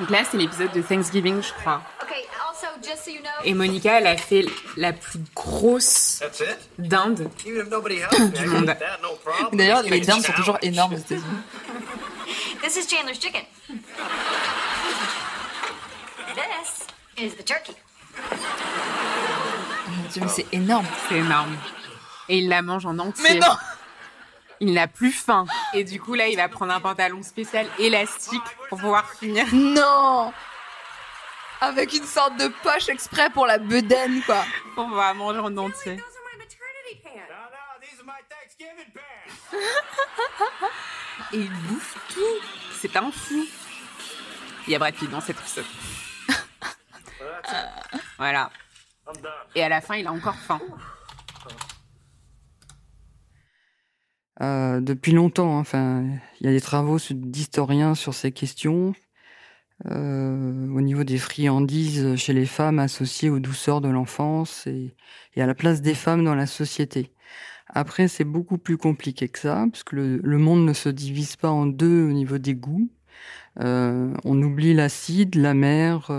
[0.00, 1.82] Donc là, c'est l'épisode de Thanksgiving, je crois.
[2.02, 4.46] Okay, also, just so you know, Et Monica, elle a fait
[4.78, 6.22] la plus grosse
[6.78, 7.28] dinde.
[7.44, 7.50] Can
[8.46, 8.70] monde.
[8.70, 9.58] eat that, no problem.
[9.58, 11.22] D'ailleurs, les dindes sont toujours énormes aux États-Unis.
[12.62, 13.42] this is Chandler's chicken.
[16.34, 16.86] This
[17.18, 17.74] is the turkey.
[19.86, 20.86] Mon Dieu, mais c'est énorme.
[21.10, 21.54] C'est énorme.
[22.30, 23.22] Et il la mange en entier.
[23.22, 23.54] Mais non
[24.60, 25.46] Il n'a plus faim.
[25.72, 29.46] Et du coup, là, il va prendre un pantalon spécial élastique pour pouvoir finir.
[29.52, 30.32] Non
[31.62, 34.44] Avec une sorte de poche exprès pour la bedaine, quoi.
[34.74, 35.96] Pour pouvoir manger en entier.
[35.96, 39.56] No, no, these are my Thanksgiving pants.
[41.32, 42.46] Et il bouffe tout.
[42.78, 43.46] C'est un fou.
[44.66, 45.64] Il y a Brad Pitt dans cet épisode.
[48.18, 48.50] voilà.
[49.54, 50.60] Et à la fin, il a encore faim.
[54.40, 56.04] Euh, depuis longtemps, hein, enfin,
[56.40, 58.94] il y a des travaux d'historiens sur ces questions.
[59.86, 64.94] Euh, au niveau des friandises chez les femmes associées aux douceurs de l'enfance et,
[65.38, 67.12] à la place des femmes dans la société.
[67.66, 71.36] Après, c'est beaucoup plus compliqué que ça, parce que le, le monde ne se divise
[71.36, 72.90] pas en deux au niveau des goûts.
[73.60, 76.10] Euh, on oublie l'acide, la mer,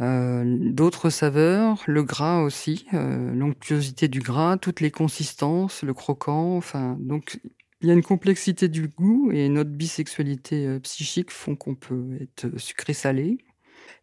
[0.00, 6.56] euh, d'autres saveurs, le gras aussi, euh, l'onctuosité du gras, toutes les consistances, le croquant,
[6.56, 7.38] enfin, donc
[7.80, 12.18] il y a une complexité du goût et notre bisexualité euh, psychique font qu'on peut
[12.20, 13.38] être sucré-salé.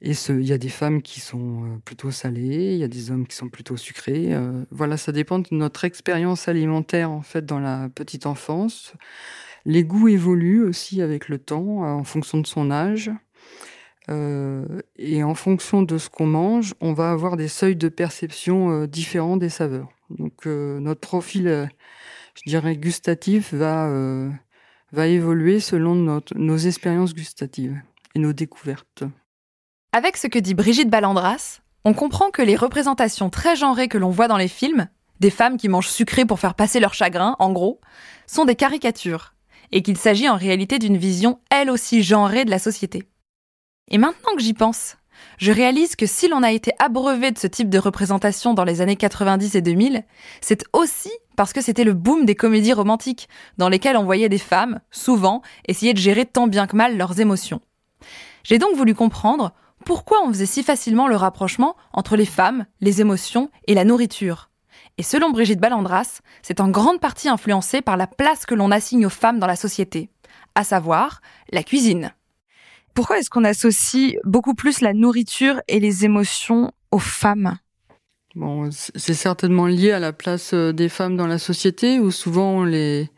[0.04, 3.28] Et il y a des femmes qui sont plutôt salées, il y a des hommes
[3.28, 4.32] qui sont plutôt sucrés.
[4.72, 8.94] voilà, ça dépend de notre expérience alimentaire en fait dans la petite enfance.
[9.64, 13.12] Les goûts évoluent aussi avec le temps, en fonction de son âge.
[14.10, 14.66] Euh,
[14.98, 18.88] et en fonction de ce qu'on mange, on va avoir des seuils de perception euh,
[18.88, 19.90] différents des saveurs.
[20.10, 21.70] Donc euh, notre profil,
[22.36, 23.90] je dirais, gustatif va,
[24.92, 27.80] va évoluer selon nos expériences gustatives
[28.16, 29.04] et nos découvertes.
[29.94, 34.10] Avec ce que dit Brigitte Ballandras, on comprend que les représentations très genrées que l'on
[34.10, 34.88] voit dans les films,
[35.20, 37.80] des femmes qui mangent sucré pour faire passer leur chagrin, en gros,
[38.28, 39.34] sont des caricatures,
[39.72, 43.11] et qu'il s'agit en réalité d'une vision elle aussi genrée de la société.
[43.90, 44.98] Et maintenant que j'y pense,
[45.38, 48.82] je réalise que si l'on a été abreuvé de ce type de représentation dans les
[48.82, 50.04] années 90 et 2000,
[50.40, 54.38] c'est aussi parce que c'était le boom des comédies romantiques, dans lesquelles on voyait des
[54.38, 57.62] femmes, souvent, essayer de gérer tant bien que mal leurs émotions.
[58.44, 59.54] J'ai donc voulu comprendre
[59.86, 64.50] pourquoi on faisait si facilement le rapprochement entre les femmes, les émotions et la nourriture.
[64.98, 69.06] Et selon Brigitte Ballandras, c'est en grande partie influencé par la place que l'on assigne
[69.06, 70.12] aux femmes dans la société,
[70.54, 72.14] à savoir la cuisine.
[72.94, 77.58] Pourquoi est-ce qu'on associe beaucoup plus la nourriture et les émotions aux femmes?
[78.36, 82.60] Bon, c'est certainement lié à la place euh, des femmes dans la société où souvent
[82.60, 83.10] on les,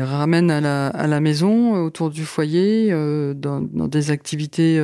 [0.00, 4.78] ramène à la, maison, euh, autour du foyer, euh, dans, des activités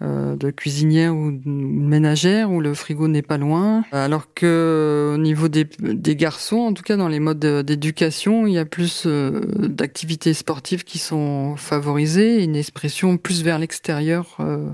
[0.00, 3.84] de cuisinière ou de ménagère où le frigo n'est pas loin.
[3.92, 7.62] Alors que euh, au niveau des, des garçons, en tout cas dans les modes de-
[7.62, 13.42] d'éducation, il y a plus euh, d'activités sportives qui sont favorisées, et une expression plus
[13.42, 14.36] vers l'extérieur.
[14.40, 14.70] euh,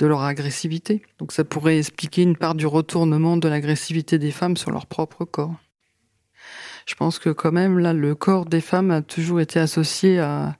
[0.00, 1.02] de leur agressivité.
[1.18, 5.24] Donc ça pourrait expliquer une part du retournement de l'agressivité des femmes sur leur propre
[5.24, 5.56] corps.
[6.86, 10.56] Je pense que quand même là, le corps des femmes a toujours été associé à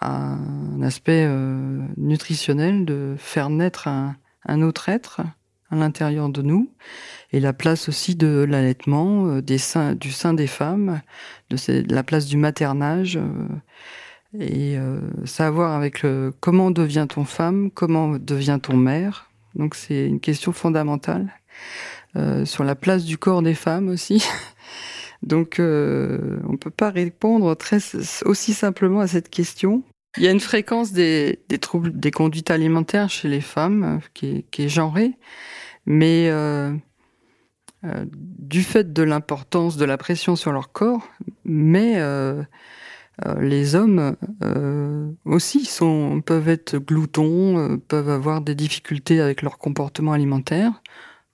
[0.00, 5.20] un aspect euh, nutritionnel de faire naître un, un autre être
[5.70, 6.70] à l'intérieur de nous
[7.32, 11.00] et la place aussi de l'allaitement, euh, des seins, du sein des femmes,
[11.50, 13.16] de ces- la place du maternage.
[13.16, 13.48] euh,
[14.38, 15.00] et euh,
[15.64, 19.30] avec le, comment devient-on femme, comment devient-on mère.
[19.56, 21.32] Donc c'est une question fondamentale
[22.16, 24.24] euh, sur la place du corps des femmes aussi.
[25.22, 27.78] Donc euh, on peut pas répondre très
[28.24, 29.82] aussi simplement à cette question.
[30.16, 34.44] Il y a une fréquence des, troubles des conduites alimentaires chez les femmes euh, qui,
[34.58, 35.12] est, genrée,
[35.86, 36.74] mais euh,
[37.84, 41.08] euh, du fait de l'importance de la pression sur leur corps,
[41.44, 42.00] mais
[43.38, 44.16] les hommes
[45.24, 50.82] aussi sont, peuvent être gloutons, peuvent avoir des difficultés avec leur comportement alimentaire.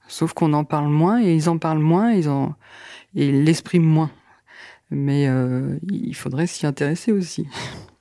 [0.08, 2.54] Sauf qu'on en parle moins et ils en parlent moins, ils en
[3.14, 4.10] et ils l'expriment moins.
[4.90, 5.28] Mais
[5.90, 7.46] il faudrait s'y intéresser aussi.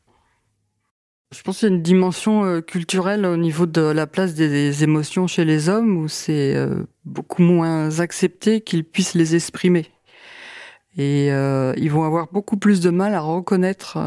[1.36, 4.84] Je pense qu'il y a une dimension euh, culturelle au niveau de la place des,
[4.84, 9.88] émotions chez les hommes où c'est euh, beaucoup moins accepté qu'ils puissent les exprimer.
[10.98, 13.98] Et euh, ils vont avoir beaucoup plus de mal à reconnaître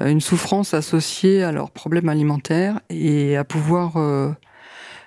[0.00, 3.96] une souffrance associée à leurs problèmes alimentaires et à pouvoir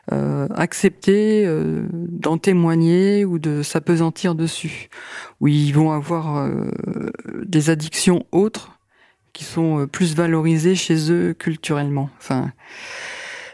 [0.09, 1.47] accepter
[1.93, 4.89] d'en témoigner ou de s'apesantir dessus.
[5.39, 6.49] Où ils vont avoir
[7.45, 8.80] des addictions autres
[9.33, 12.09] qui sont euh, plus valorisées chez eux culturellement.
[12.17, 12.51] Enfin,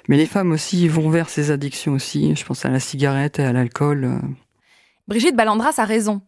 [0.07, 2.35] mais les femmes aussi vont vers ces addictions aussi.
[2.35, 4.03] Je pense à la cigarette et à l'alcool.
[4.05, 4.19] euh.
[5.07, 6.21] Brigitte Ballandras a raison.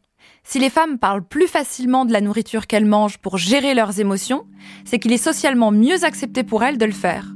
[0.43, 4.45] Si les femmes parlent plus facilement de la nourriture qu'elles mangent pour gérer leurs émotions,
[4.85, 7.33] c'est qu'il est socialement mieux accepté pour elles de le faire.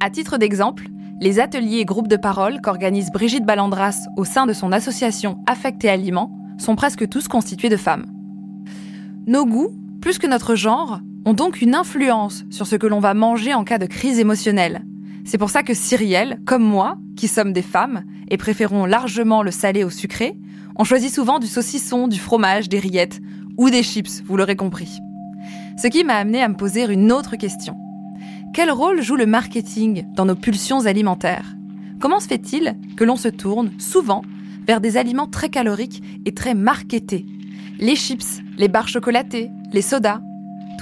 [0.00, 0.88] À titre d'exemple,
[1.20, 5.84] les ateliers et groupes de parole qu'organise Brigitte Ballandras au sein de son association Affect
[5.84, 8.06] et Aliments sont presque tous constitués de femmes.
[9.26, 13.14] Nos goûts, plus que notre genre, ont donc une influence sur ce que l'on va
[13.14, 14.84] manger en cas de crise émotionnelle.
[15.24, 19.50] C'est pour ça que Cyrielle, comme moi, qui sommes des femmes et préférons largement le
[19.50, 20.36] salé au sucré,
[20.76, 23.20] on choisit souvent du saucisson, du fromage, des rillettes
[23.56, 24.98] ou des chips, vous l'aurez compris.
[25.76, 27.76] Ce qui m'a amené à me poser une autre question.
[28.54, 31.54] Quel rôle joue le marketing dans nos pulsions alimentaires?
[32.00, 34.22] Comment se fait-il que l'on se tourne souvent
[34.66, 37.26] vers des aliments très caloriques et très marketés?
[37.78, 40.20] Les chips, les barres chocolatées, les sodas,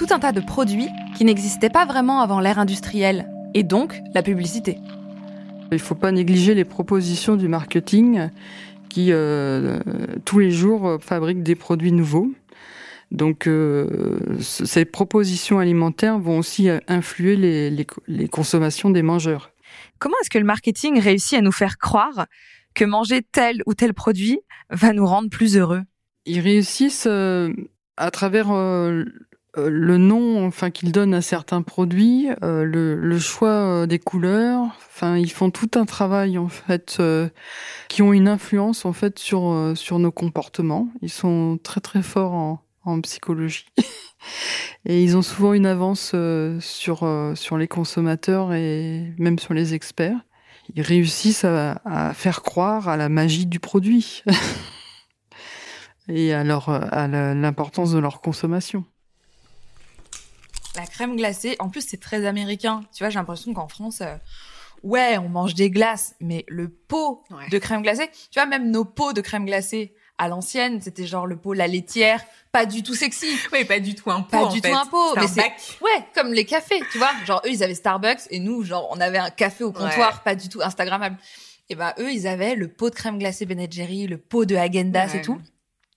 [0.01, 4.23] tout un tas de produits qui n'existaient pas vraiment avant l'ère industrielle, et donc la
[4.23, 4.79] publicité.
[5.71, 8.31] Il faut pas négliger les propositions du marketing
[8.89, 9.79] qui euh,
[10.25, 12.31] tous les jours euh, fabriquent des produits nouveaux.
[13.11, 19.51] Donc euh, ces propositions alimentaires vont aussi influer les, les, les consommations des mangeurs.
[19.99, 22.25] Comment est-ce que le marketing réussit à nous faire croire
[22.73, 24.39] que manger tel ou tel produit
[24.71, 25.83] va nous rendre plus heureux?
[26.25, 27.53] Ils réussissent euh,
[27.97, 29.03] à travers euh,
[29.57, 33.99] euh, le nom enfin qu'ils donnent à certains produits, euh, le, le choix euh, des
[33.99, 34.61] couleurs.
[34.87, 37.27] Enfin, ils font tout un travail en fait euh,
[37.89, 40.87] qui ont une influence en fait sur sur nos comportements.
[41.01, 43.65] Ils sont très très forts en, en psychologie
[44.85, 46.15] et ils ont souvent une avance
[46.59, 50.19] sur sur les consommateurs et même sur les experts.
[50.75, 54.23] Ils réussissent à, à faire croire à la magie du produit
[56.07, 58.85] et à à l'importance de leur consommation.
[61.01, 62.81] Crème glacée, en plus c'est très américain.
[62.95, 64.15] Tu vois, j'ai l'impression qu'en France, euh,
[64.83, 67.49] ouais, on mange des glaces, mais le pot Ouais.
[67.49, 71.25] de crème glacée, tu vois, même nos pots de crème glacée à l'ancienne, c'était genre
[71.25, 73.27] le pot la laitière, pas du tout sexy.
[73.51, 74.29] Oui, pas du tout un pot.
[74.29, 74.69] Pas en du fait.
[74.69, 75.41] tout un pot, mais c'est
[75.83, 77.09] ouais, comme les cafés, tu vois.
[77.25, 80.35] Genre eux ils avaient Starbucks et nous genre on avait un café au comptoir, pas
[80.35, 81.17] du tout instagrammable.
[81.69, 84.53] Et ben eux ils avaient le pot de crème glacée Ben Jerry, le pot de
[84.55, 85.17] Häagen-Dazs Ouais.
[85.19, 85.41] et tout.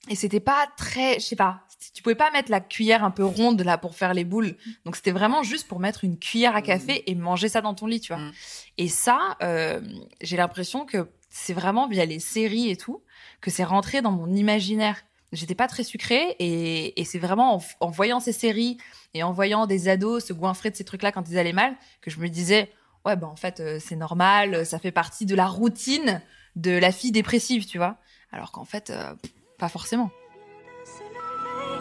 [0.08, 3.24] Et c'était pas très, je sais pas, tu pouvais pas mettre la cuillère un peu
[3.24, 4.56] ronde là pour faire les boules.
[4.84, 7.86] Donc c'était vraiment juste pour mettre une cuillère à café et manger ça dans ton
[7.86, 8.22] lit, tu vois.
[8.22, 8.32] Mm.
[8.78, 9.80] Et ça, euh,
[10.20, 13.02] j'ai l'impression que c'est vraiment via les séries et tout
[13.40, 15.04] que c'est rentré dans mon imaginaire.
[15.32, 18.78] J'étais pas très sucrée et, et c'est vraiment en, voyant ces séries
[19.14, 22.10] et en voyant des ados se goinfrer de ces trucs-là quand ils allaient mal que
[22.10, 22.70] je me disais
[23.04, 26.22] ouais ben en fait euh, c'est normal, ça fait partie de la routine
[26.54, 27.96] de la fille dépressive, tu vois.
[28.30, 29.12] Alors qu'en fait euh,
[29.58, 30.10] pas forcément.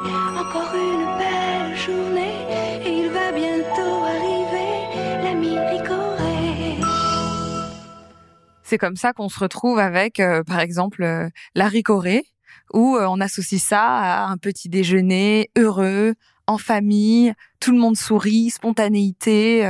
[0.06, 2.46] Encore une belle journée
[2.86, 6.78] et il va bientôt arriver l'ami Ricoré.
[8.64, 12.26] C'est comme ça qu'on se retrouve avec, euh, par exemple, euh, la ricorée,
[12.74, 16.16] où euh, on associe ça à un petit déjeuner heureux,
[16.48, 19.62] en famille, tout le monde sourit, spontanéité.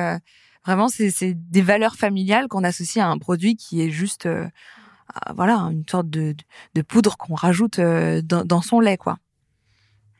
[0.65, 4.27] vraiment, c'est des valeurs familiales qu'on associe à un produit qui est juste,
[5.35, 6.35] voilà, une sorte de,
[6.87, 9.19] poudre qu'on rajoute dans, dans son lait, quoi.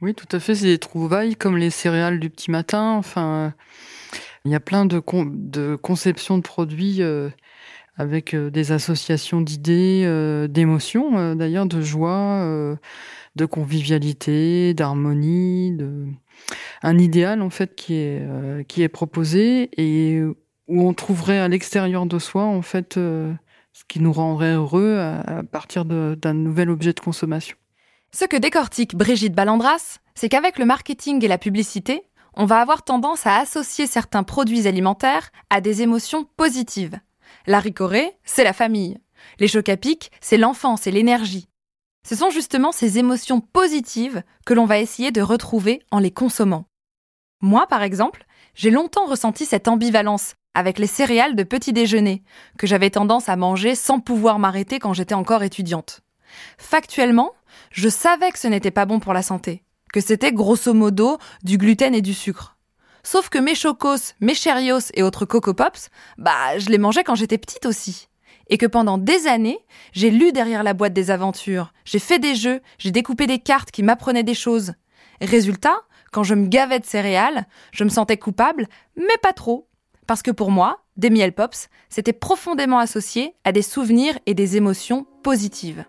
[0.03, 0.53] Oui, tout à fait.
[0.53, 2.91] C'est des trouvailles comme les céréales du petit matin.
[2.97, 3.53] Enfin,
[4.43, 7.29] il y a plein de, con- de conceptions de produits euh,
[7.95, 12.45] avec euh, des associations d'idées, euh, d'émotions, d'ailleurs, de joie,
[13.37, 15.77] de convivialité, d'harmonie,
[16.81, 22.43] un idéal en fait qui est proposé et où on trouverait à l'extérieur de soi
[22.43, 27.55] en fait ce qui nous rendrait heureux à, partir d'un nouvel objet de consommation.
[28.15, 32.03] Ce que décortique Brigitte Ballandras, c'est qu'avec le marketing et la publicité,
[32.35, 36.99] on va avoir tendance à associer certains produits alimentaires à des émotions positives.
[37.47, 38.99] La ricorée, c'est la famille.
[39.39, 41.47] Les chocs à pic, c'est l'enfance et l'énergie.
[42.07, 46.65] Ce sont justement ces émotions positives que l'on va essayer de retrouver en les consommant.
[47.41, 52.21] Moi, par exemple, j'ai longtemps ressenti cette ambivalence avec les céréales de petit déjeuner,
[52.59, 56.01] que j'avais tendance à manger sans pouvoir m'arrêter quand j'étais encore étudiante.
[56.57, 57.31] Factuellement,
[57.73, 61.57] je savais que ce n'était pas bon pour la santé, que c'était grosso modo du
[61.57, 62.55] gluten et du sucre.
[63.03, 67.15] Sauf que mes chocos, mes Cheerios et autres Coco Pops, bah, je les mangeais quand
[67.15, 68.07] j'étais petite aussi.
[68.47, 69.59] Et que pendant des années,
[69.91, 73.71] j'ai lu derrière la boîte des aventures, j'ai fait des jeux, j'ai découpé des cartes
[73.71, 74.73] qui m'apprenaient des choses.
[75.19, 75.75] Résultat,
[76.11, 79.67] quand je me gavais de céréales, je me sentais coupable, mais pas trop.
[80.05, 84.57] Parce que pour moi, des miel pops, c'était profondément associé à des souvenirs et des
[84.57, 85.85] émotions positives.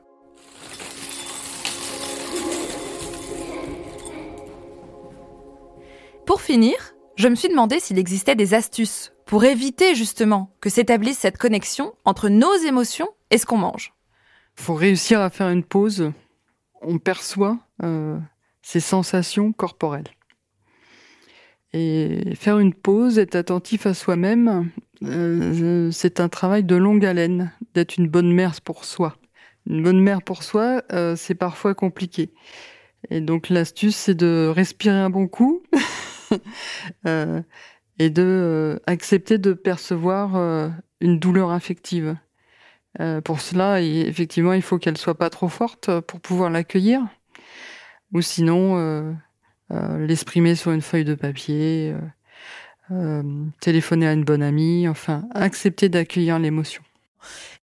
[6.26, 6.74] Pour finir,
[7.16, 11.92] je me suis demandé s'il existait des astuces pour éviter justement que s'établisse cette connexion
[12.04, 13.92] entre nos émotions et ce qu'on mange.
[14.54, 16.12] Faut réussir à faire une pause.
[16.80, 18.18] On perçoit euh,
[18.62, 20.08] ces sensations corporelles.
[21.74, 24.70] Et faire une pause, être attentif à soi-même,
[25.02, 29.16] euh, c'est un travail de longue haleine, d'être une bonne mère pour soi.
[29.66, 32.30] Une bonne mère pour soi, euh, c'est parfois compliqué.
[33.10, 35.62] Et donc l'astuce, c'est de respirer un bon coup
[37.98, 40.68] et de euh, accepter de percevoir euh,
[41.00, 42.16] une douleur affective.
[43.00, 47.02] Euh, pour cela, effectivement, il faut qu'elle soit pas trop forte euh, pour pouvoir l'accueillir,
[48.12, 49.12] ou sinon euh,
[49.72, 52.00] euh, l'exprimer sur une feuille de papier, euh,
[52.92, 56.82] euh, téléphoner à une bonne amie, enfin accepter d'accueillir l'émotion.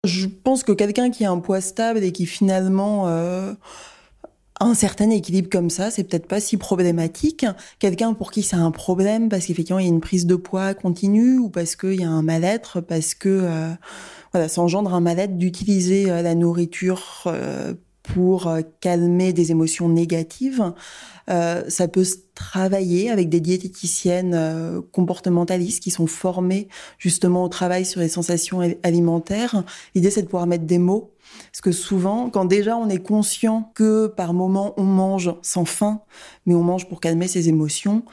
[0.03, 3.53] Je pense que quelqu'un qui a un poids stable et qui finalement euh,
[4.59, 7.45] un certain équilibre comme ça, c'est peut-être pas si problématique.
[7.79, 10.73] Quelqu'un pour qui c'est un problème parce qu'effectivement il y a une prise de poids
[10.73, 13.69] continue ou parce qu'il y a un mal-être, parce que euh,
[14.33, 17.73] voilà, ça engendre un mal-être d'utiliser euh, la nourriture euh,
[18.13, 20.73] pour euh, calmer des émotions négatives.
[21.29, 27.49] Euh, ça peut se travailler avec des diététiciennes euh, comportementalistes qui sont formées justement au
[27.49, 29.63] travail sur les sensations alimentaires.
[29.93, 31.13] L'idée, c'est de pouvoir mettre des mots.
[31.51, 36.01] Parce que souvent, quand déjà on est conscient que par moment on mange sans faim,
[36.47, 38.03] mais on mange pour calmer ses émotions,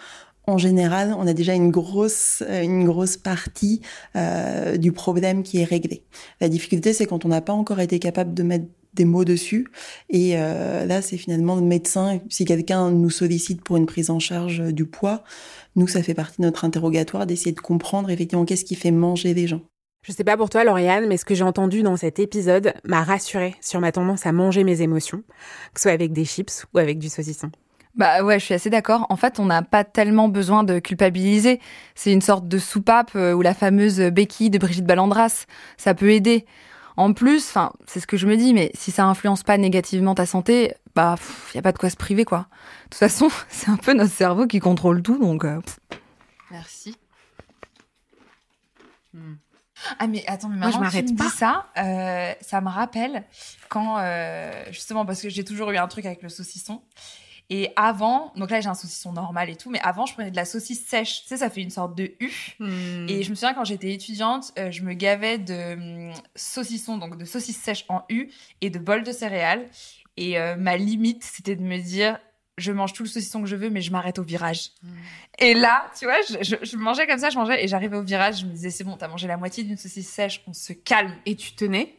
[0.47, 3.81] en général, on a déjà une grosse, euh, une grosse partie
[4.15, 6.05] euh, du problème qui est réglée.
[6.41, 8.67] La difficulté, c'est quand on n'a pas encore été capable de mettre
[8.97, 9.69] des mots dessus.
[10.11, 12.21] Et euh, là, c'est finalement le médecin.
[12.29, 15.23] Si quelqu'un nous sollicite pour une prise en charge euh, du poids,
[15.77, 19.35] nous, ça fait partie de notre interrogatoire d'essayer de comprendre effectivement qu'est-ce qui fait manger
[19.35, 19.61] les gens.
[20.03, 23.03] Je sais pas pour toi, Lauriane, mais ce que j'ai entendu dans cet épisode m'a
[23.03, 25.25] rassurée sur ma tendance à manger mes émotions,
[25.75, 27.51] que ce soit avec des chips ou avec du saucisson.
[27.97, 29.07] Bah ouais, je suis assez d'accord.
[29.09, 31.61] En fait, on n'a pas tellement besoin de culpabiliser.
[31.95, 35.47] C'est une sorte de soupape euh, ou la fameuse béquille de Brigitte Ballandras.
[35.79, 36.45] Ça peut aider.
[36.97, 40.15] En plus, enfin, c'est ce que je me dis, mais si ça influence pas négativement
[40.15, 42.47] ta santé, bah, pff, y a pas de quoi se priver, quoi.
[42.85, 45.45] De toute façon, c'est un peu notre cerveau qui contrôle tout, donc.
[45.45, 45.61] euh.
[46.51, 46.97] Merci.
[49.99, 51.25] Ah mais attends, mais Moi, je maintenant que tu m'arrête me pas.
[51.25, 53.25] dis ça, euh, ça me rappelle
[53.69, 56.83] quand euh, justement parce que j'ai toujours eu un truc avec le saucisson.
[57.49, 60.37] Et avant, donc là j'ai un saucisson normal et tout, mais avant je prenais de
[60.37, 61.23] la saucisse sèche.
[61.23, 62.31] Tu sais, ça fait une sorte de U.
[62.59, 63.07] Hmm.
[63.09, 67.17] Et je me souviens quand j'étais étudiante, euh, je me gavais de hum, saucisson, donc
[67.17, 68.31] de saucisse sèche en U
[68.61, 69.69] et de bol de céréales.
[70.17, 72.19] Et euh, ma limite, c'était de me dire,
[72.59, 74.71] je mange tout le saucisson que je veux, mais je m'arrête au virage.
[75.39, 78.03] Et là, tu vois, je, je- je mangeais comme ça, je mangeais, et j'arrivais au
[78.03, 80.73] virage, je me disais, c'est bon, t'as mangé la moitié d'une saucisse sèche, on se
[80.73, 81.15] calme.
[81.27, 81.95] Et tu tenais?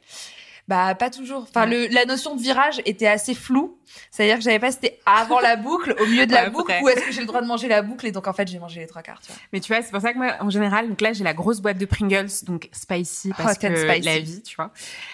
[0.67, 1.43] Bah, pas toujours.
[1.49, 3.77] Enfin, le, la notion de virage était assez floue.
[4.11, 6.89] C'est-à-dire que j'avais pas c'était avant la boucle, au milieu de la Ouais, boucle, ou
[6.89, 8.81] est-ce que j'ai le droit de manger la boucle, et donc en fait, j'ai mangé
[8.81, 9.41] les trois quarts, tu vois.
[9.53, 11.61] Mais tu vois, c'est pour ça que moi, en général, donc là, j'ai la grosse
[11.61, 14.01] boîte de Pringles, donc spicy, parce Hot and que spicy.
[14.05, 14.71] la vie, tu vois.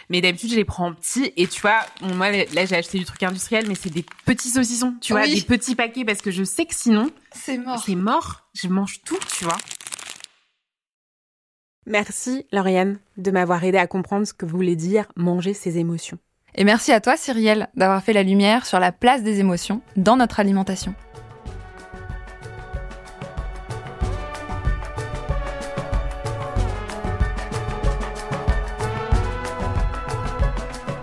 [0.09, 2.97] Mais d'habitude, je les prends en petits, et tu vois, bon, moi, là, j'ai acheté
[2.97, 6.31] du truc industriel, mais c'est des petits saucissons, tu vois, des petits paquets, parce que
[6.31, 7.83] je sais que sinon, C'est mort.
[7.85, 8.39] c'est mort.
[8.55, 9.57] Je mange tout, tu vois.
[11.85, 16.17] Merci, Lauriane, de m'avoir aidé à comprendre ce que voulait dire manger ses émotions.
[16.55, 20.15] Et merci à toi, Cyrielle, d'avoir fait la lumière sur la place des émotions dans
[20.15, 20.95] notre alimentation.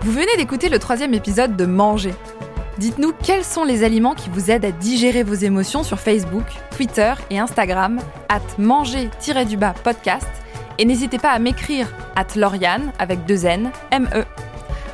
[0.01, 2.15] Vous venez d'écouter le troisième épisode de Manger.
[2.79, 7.13] Dites-nous quels sont les aliments qui vous aident à digérer vos émotions sur Facebook, Twitter
[7.29, 10.27] et Instagram, at manger-du-bas podcast.
[10.77, 14.25] Et n'hésitez pas à m'écrire at Lauriane avec deux N, M-E.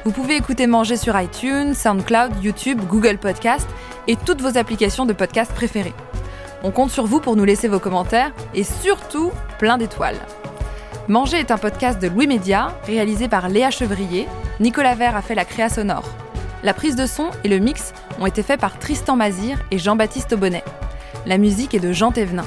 [0.05, 3.67] Vous pouvez écouter Manger sur iTunes, SoundCloud, YouTube, Google Podcast
[4.07, 5.93] et toutes vos applications de podcast préférées.
[6.63, 10.19] On compte sur vous pour nous laisser vos commentaires et surtout plein d'étoiles.
[11.07, 14.28] Manger est un podcast de Louis Média, réalisé par Léa Chevrier.
[14.59, 16.03] Nicolas Vert a fait la créa sonore.
[16.63, 20.34] La prise de son et le mix ont été faits par Tristan Mazir et Jean-Baptiste
[20.34, 20.63] Aubonnet.
[21.25, 22.45] La musique est de Jean Thévenin.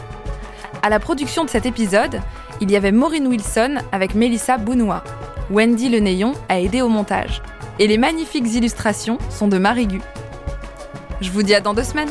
[0.82, 2.20] À la production de cet épisode,
[2.61, 5.02] il y avait Maureen Wilson avec Mélissa Bounois.
[5.50, 7.42] Wendy Le Néon a aidé au montage.
[7.78, 10.00] Et les magnifiques illustrations sont de Marigu.
[11.20, 12.11] Je vous dis à dans deux semaines.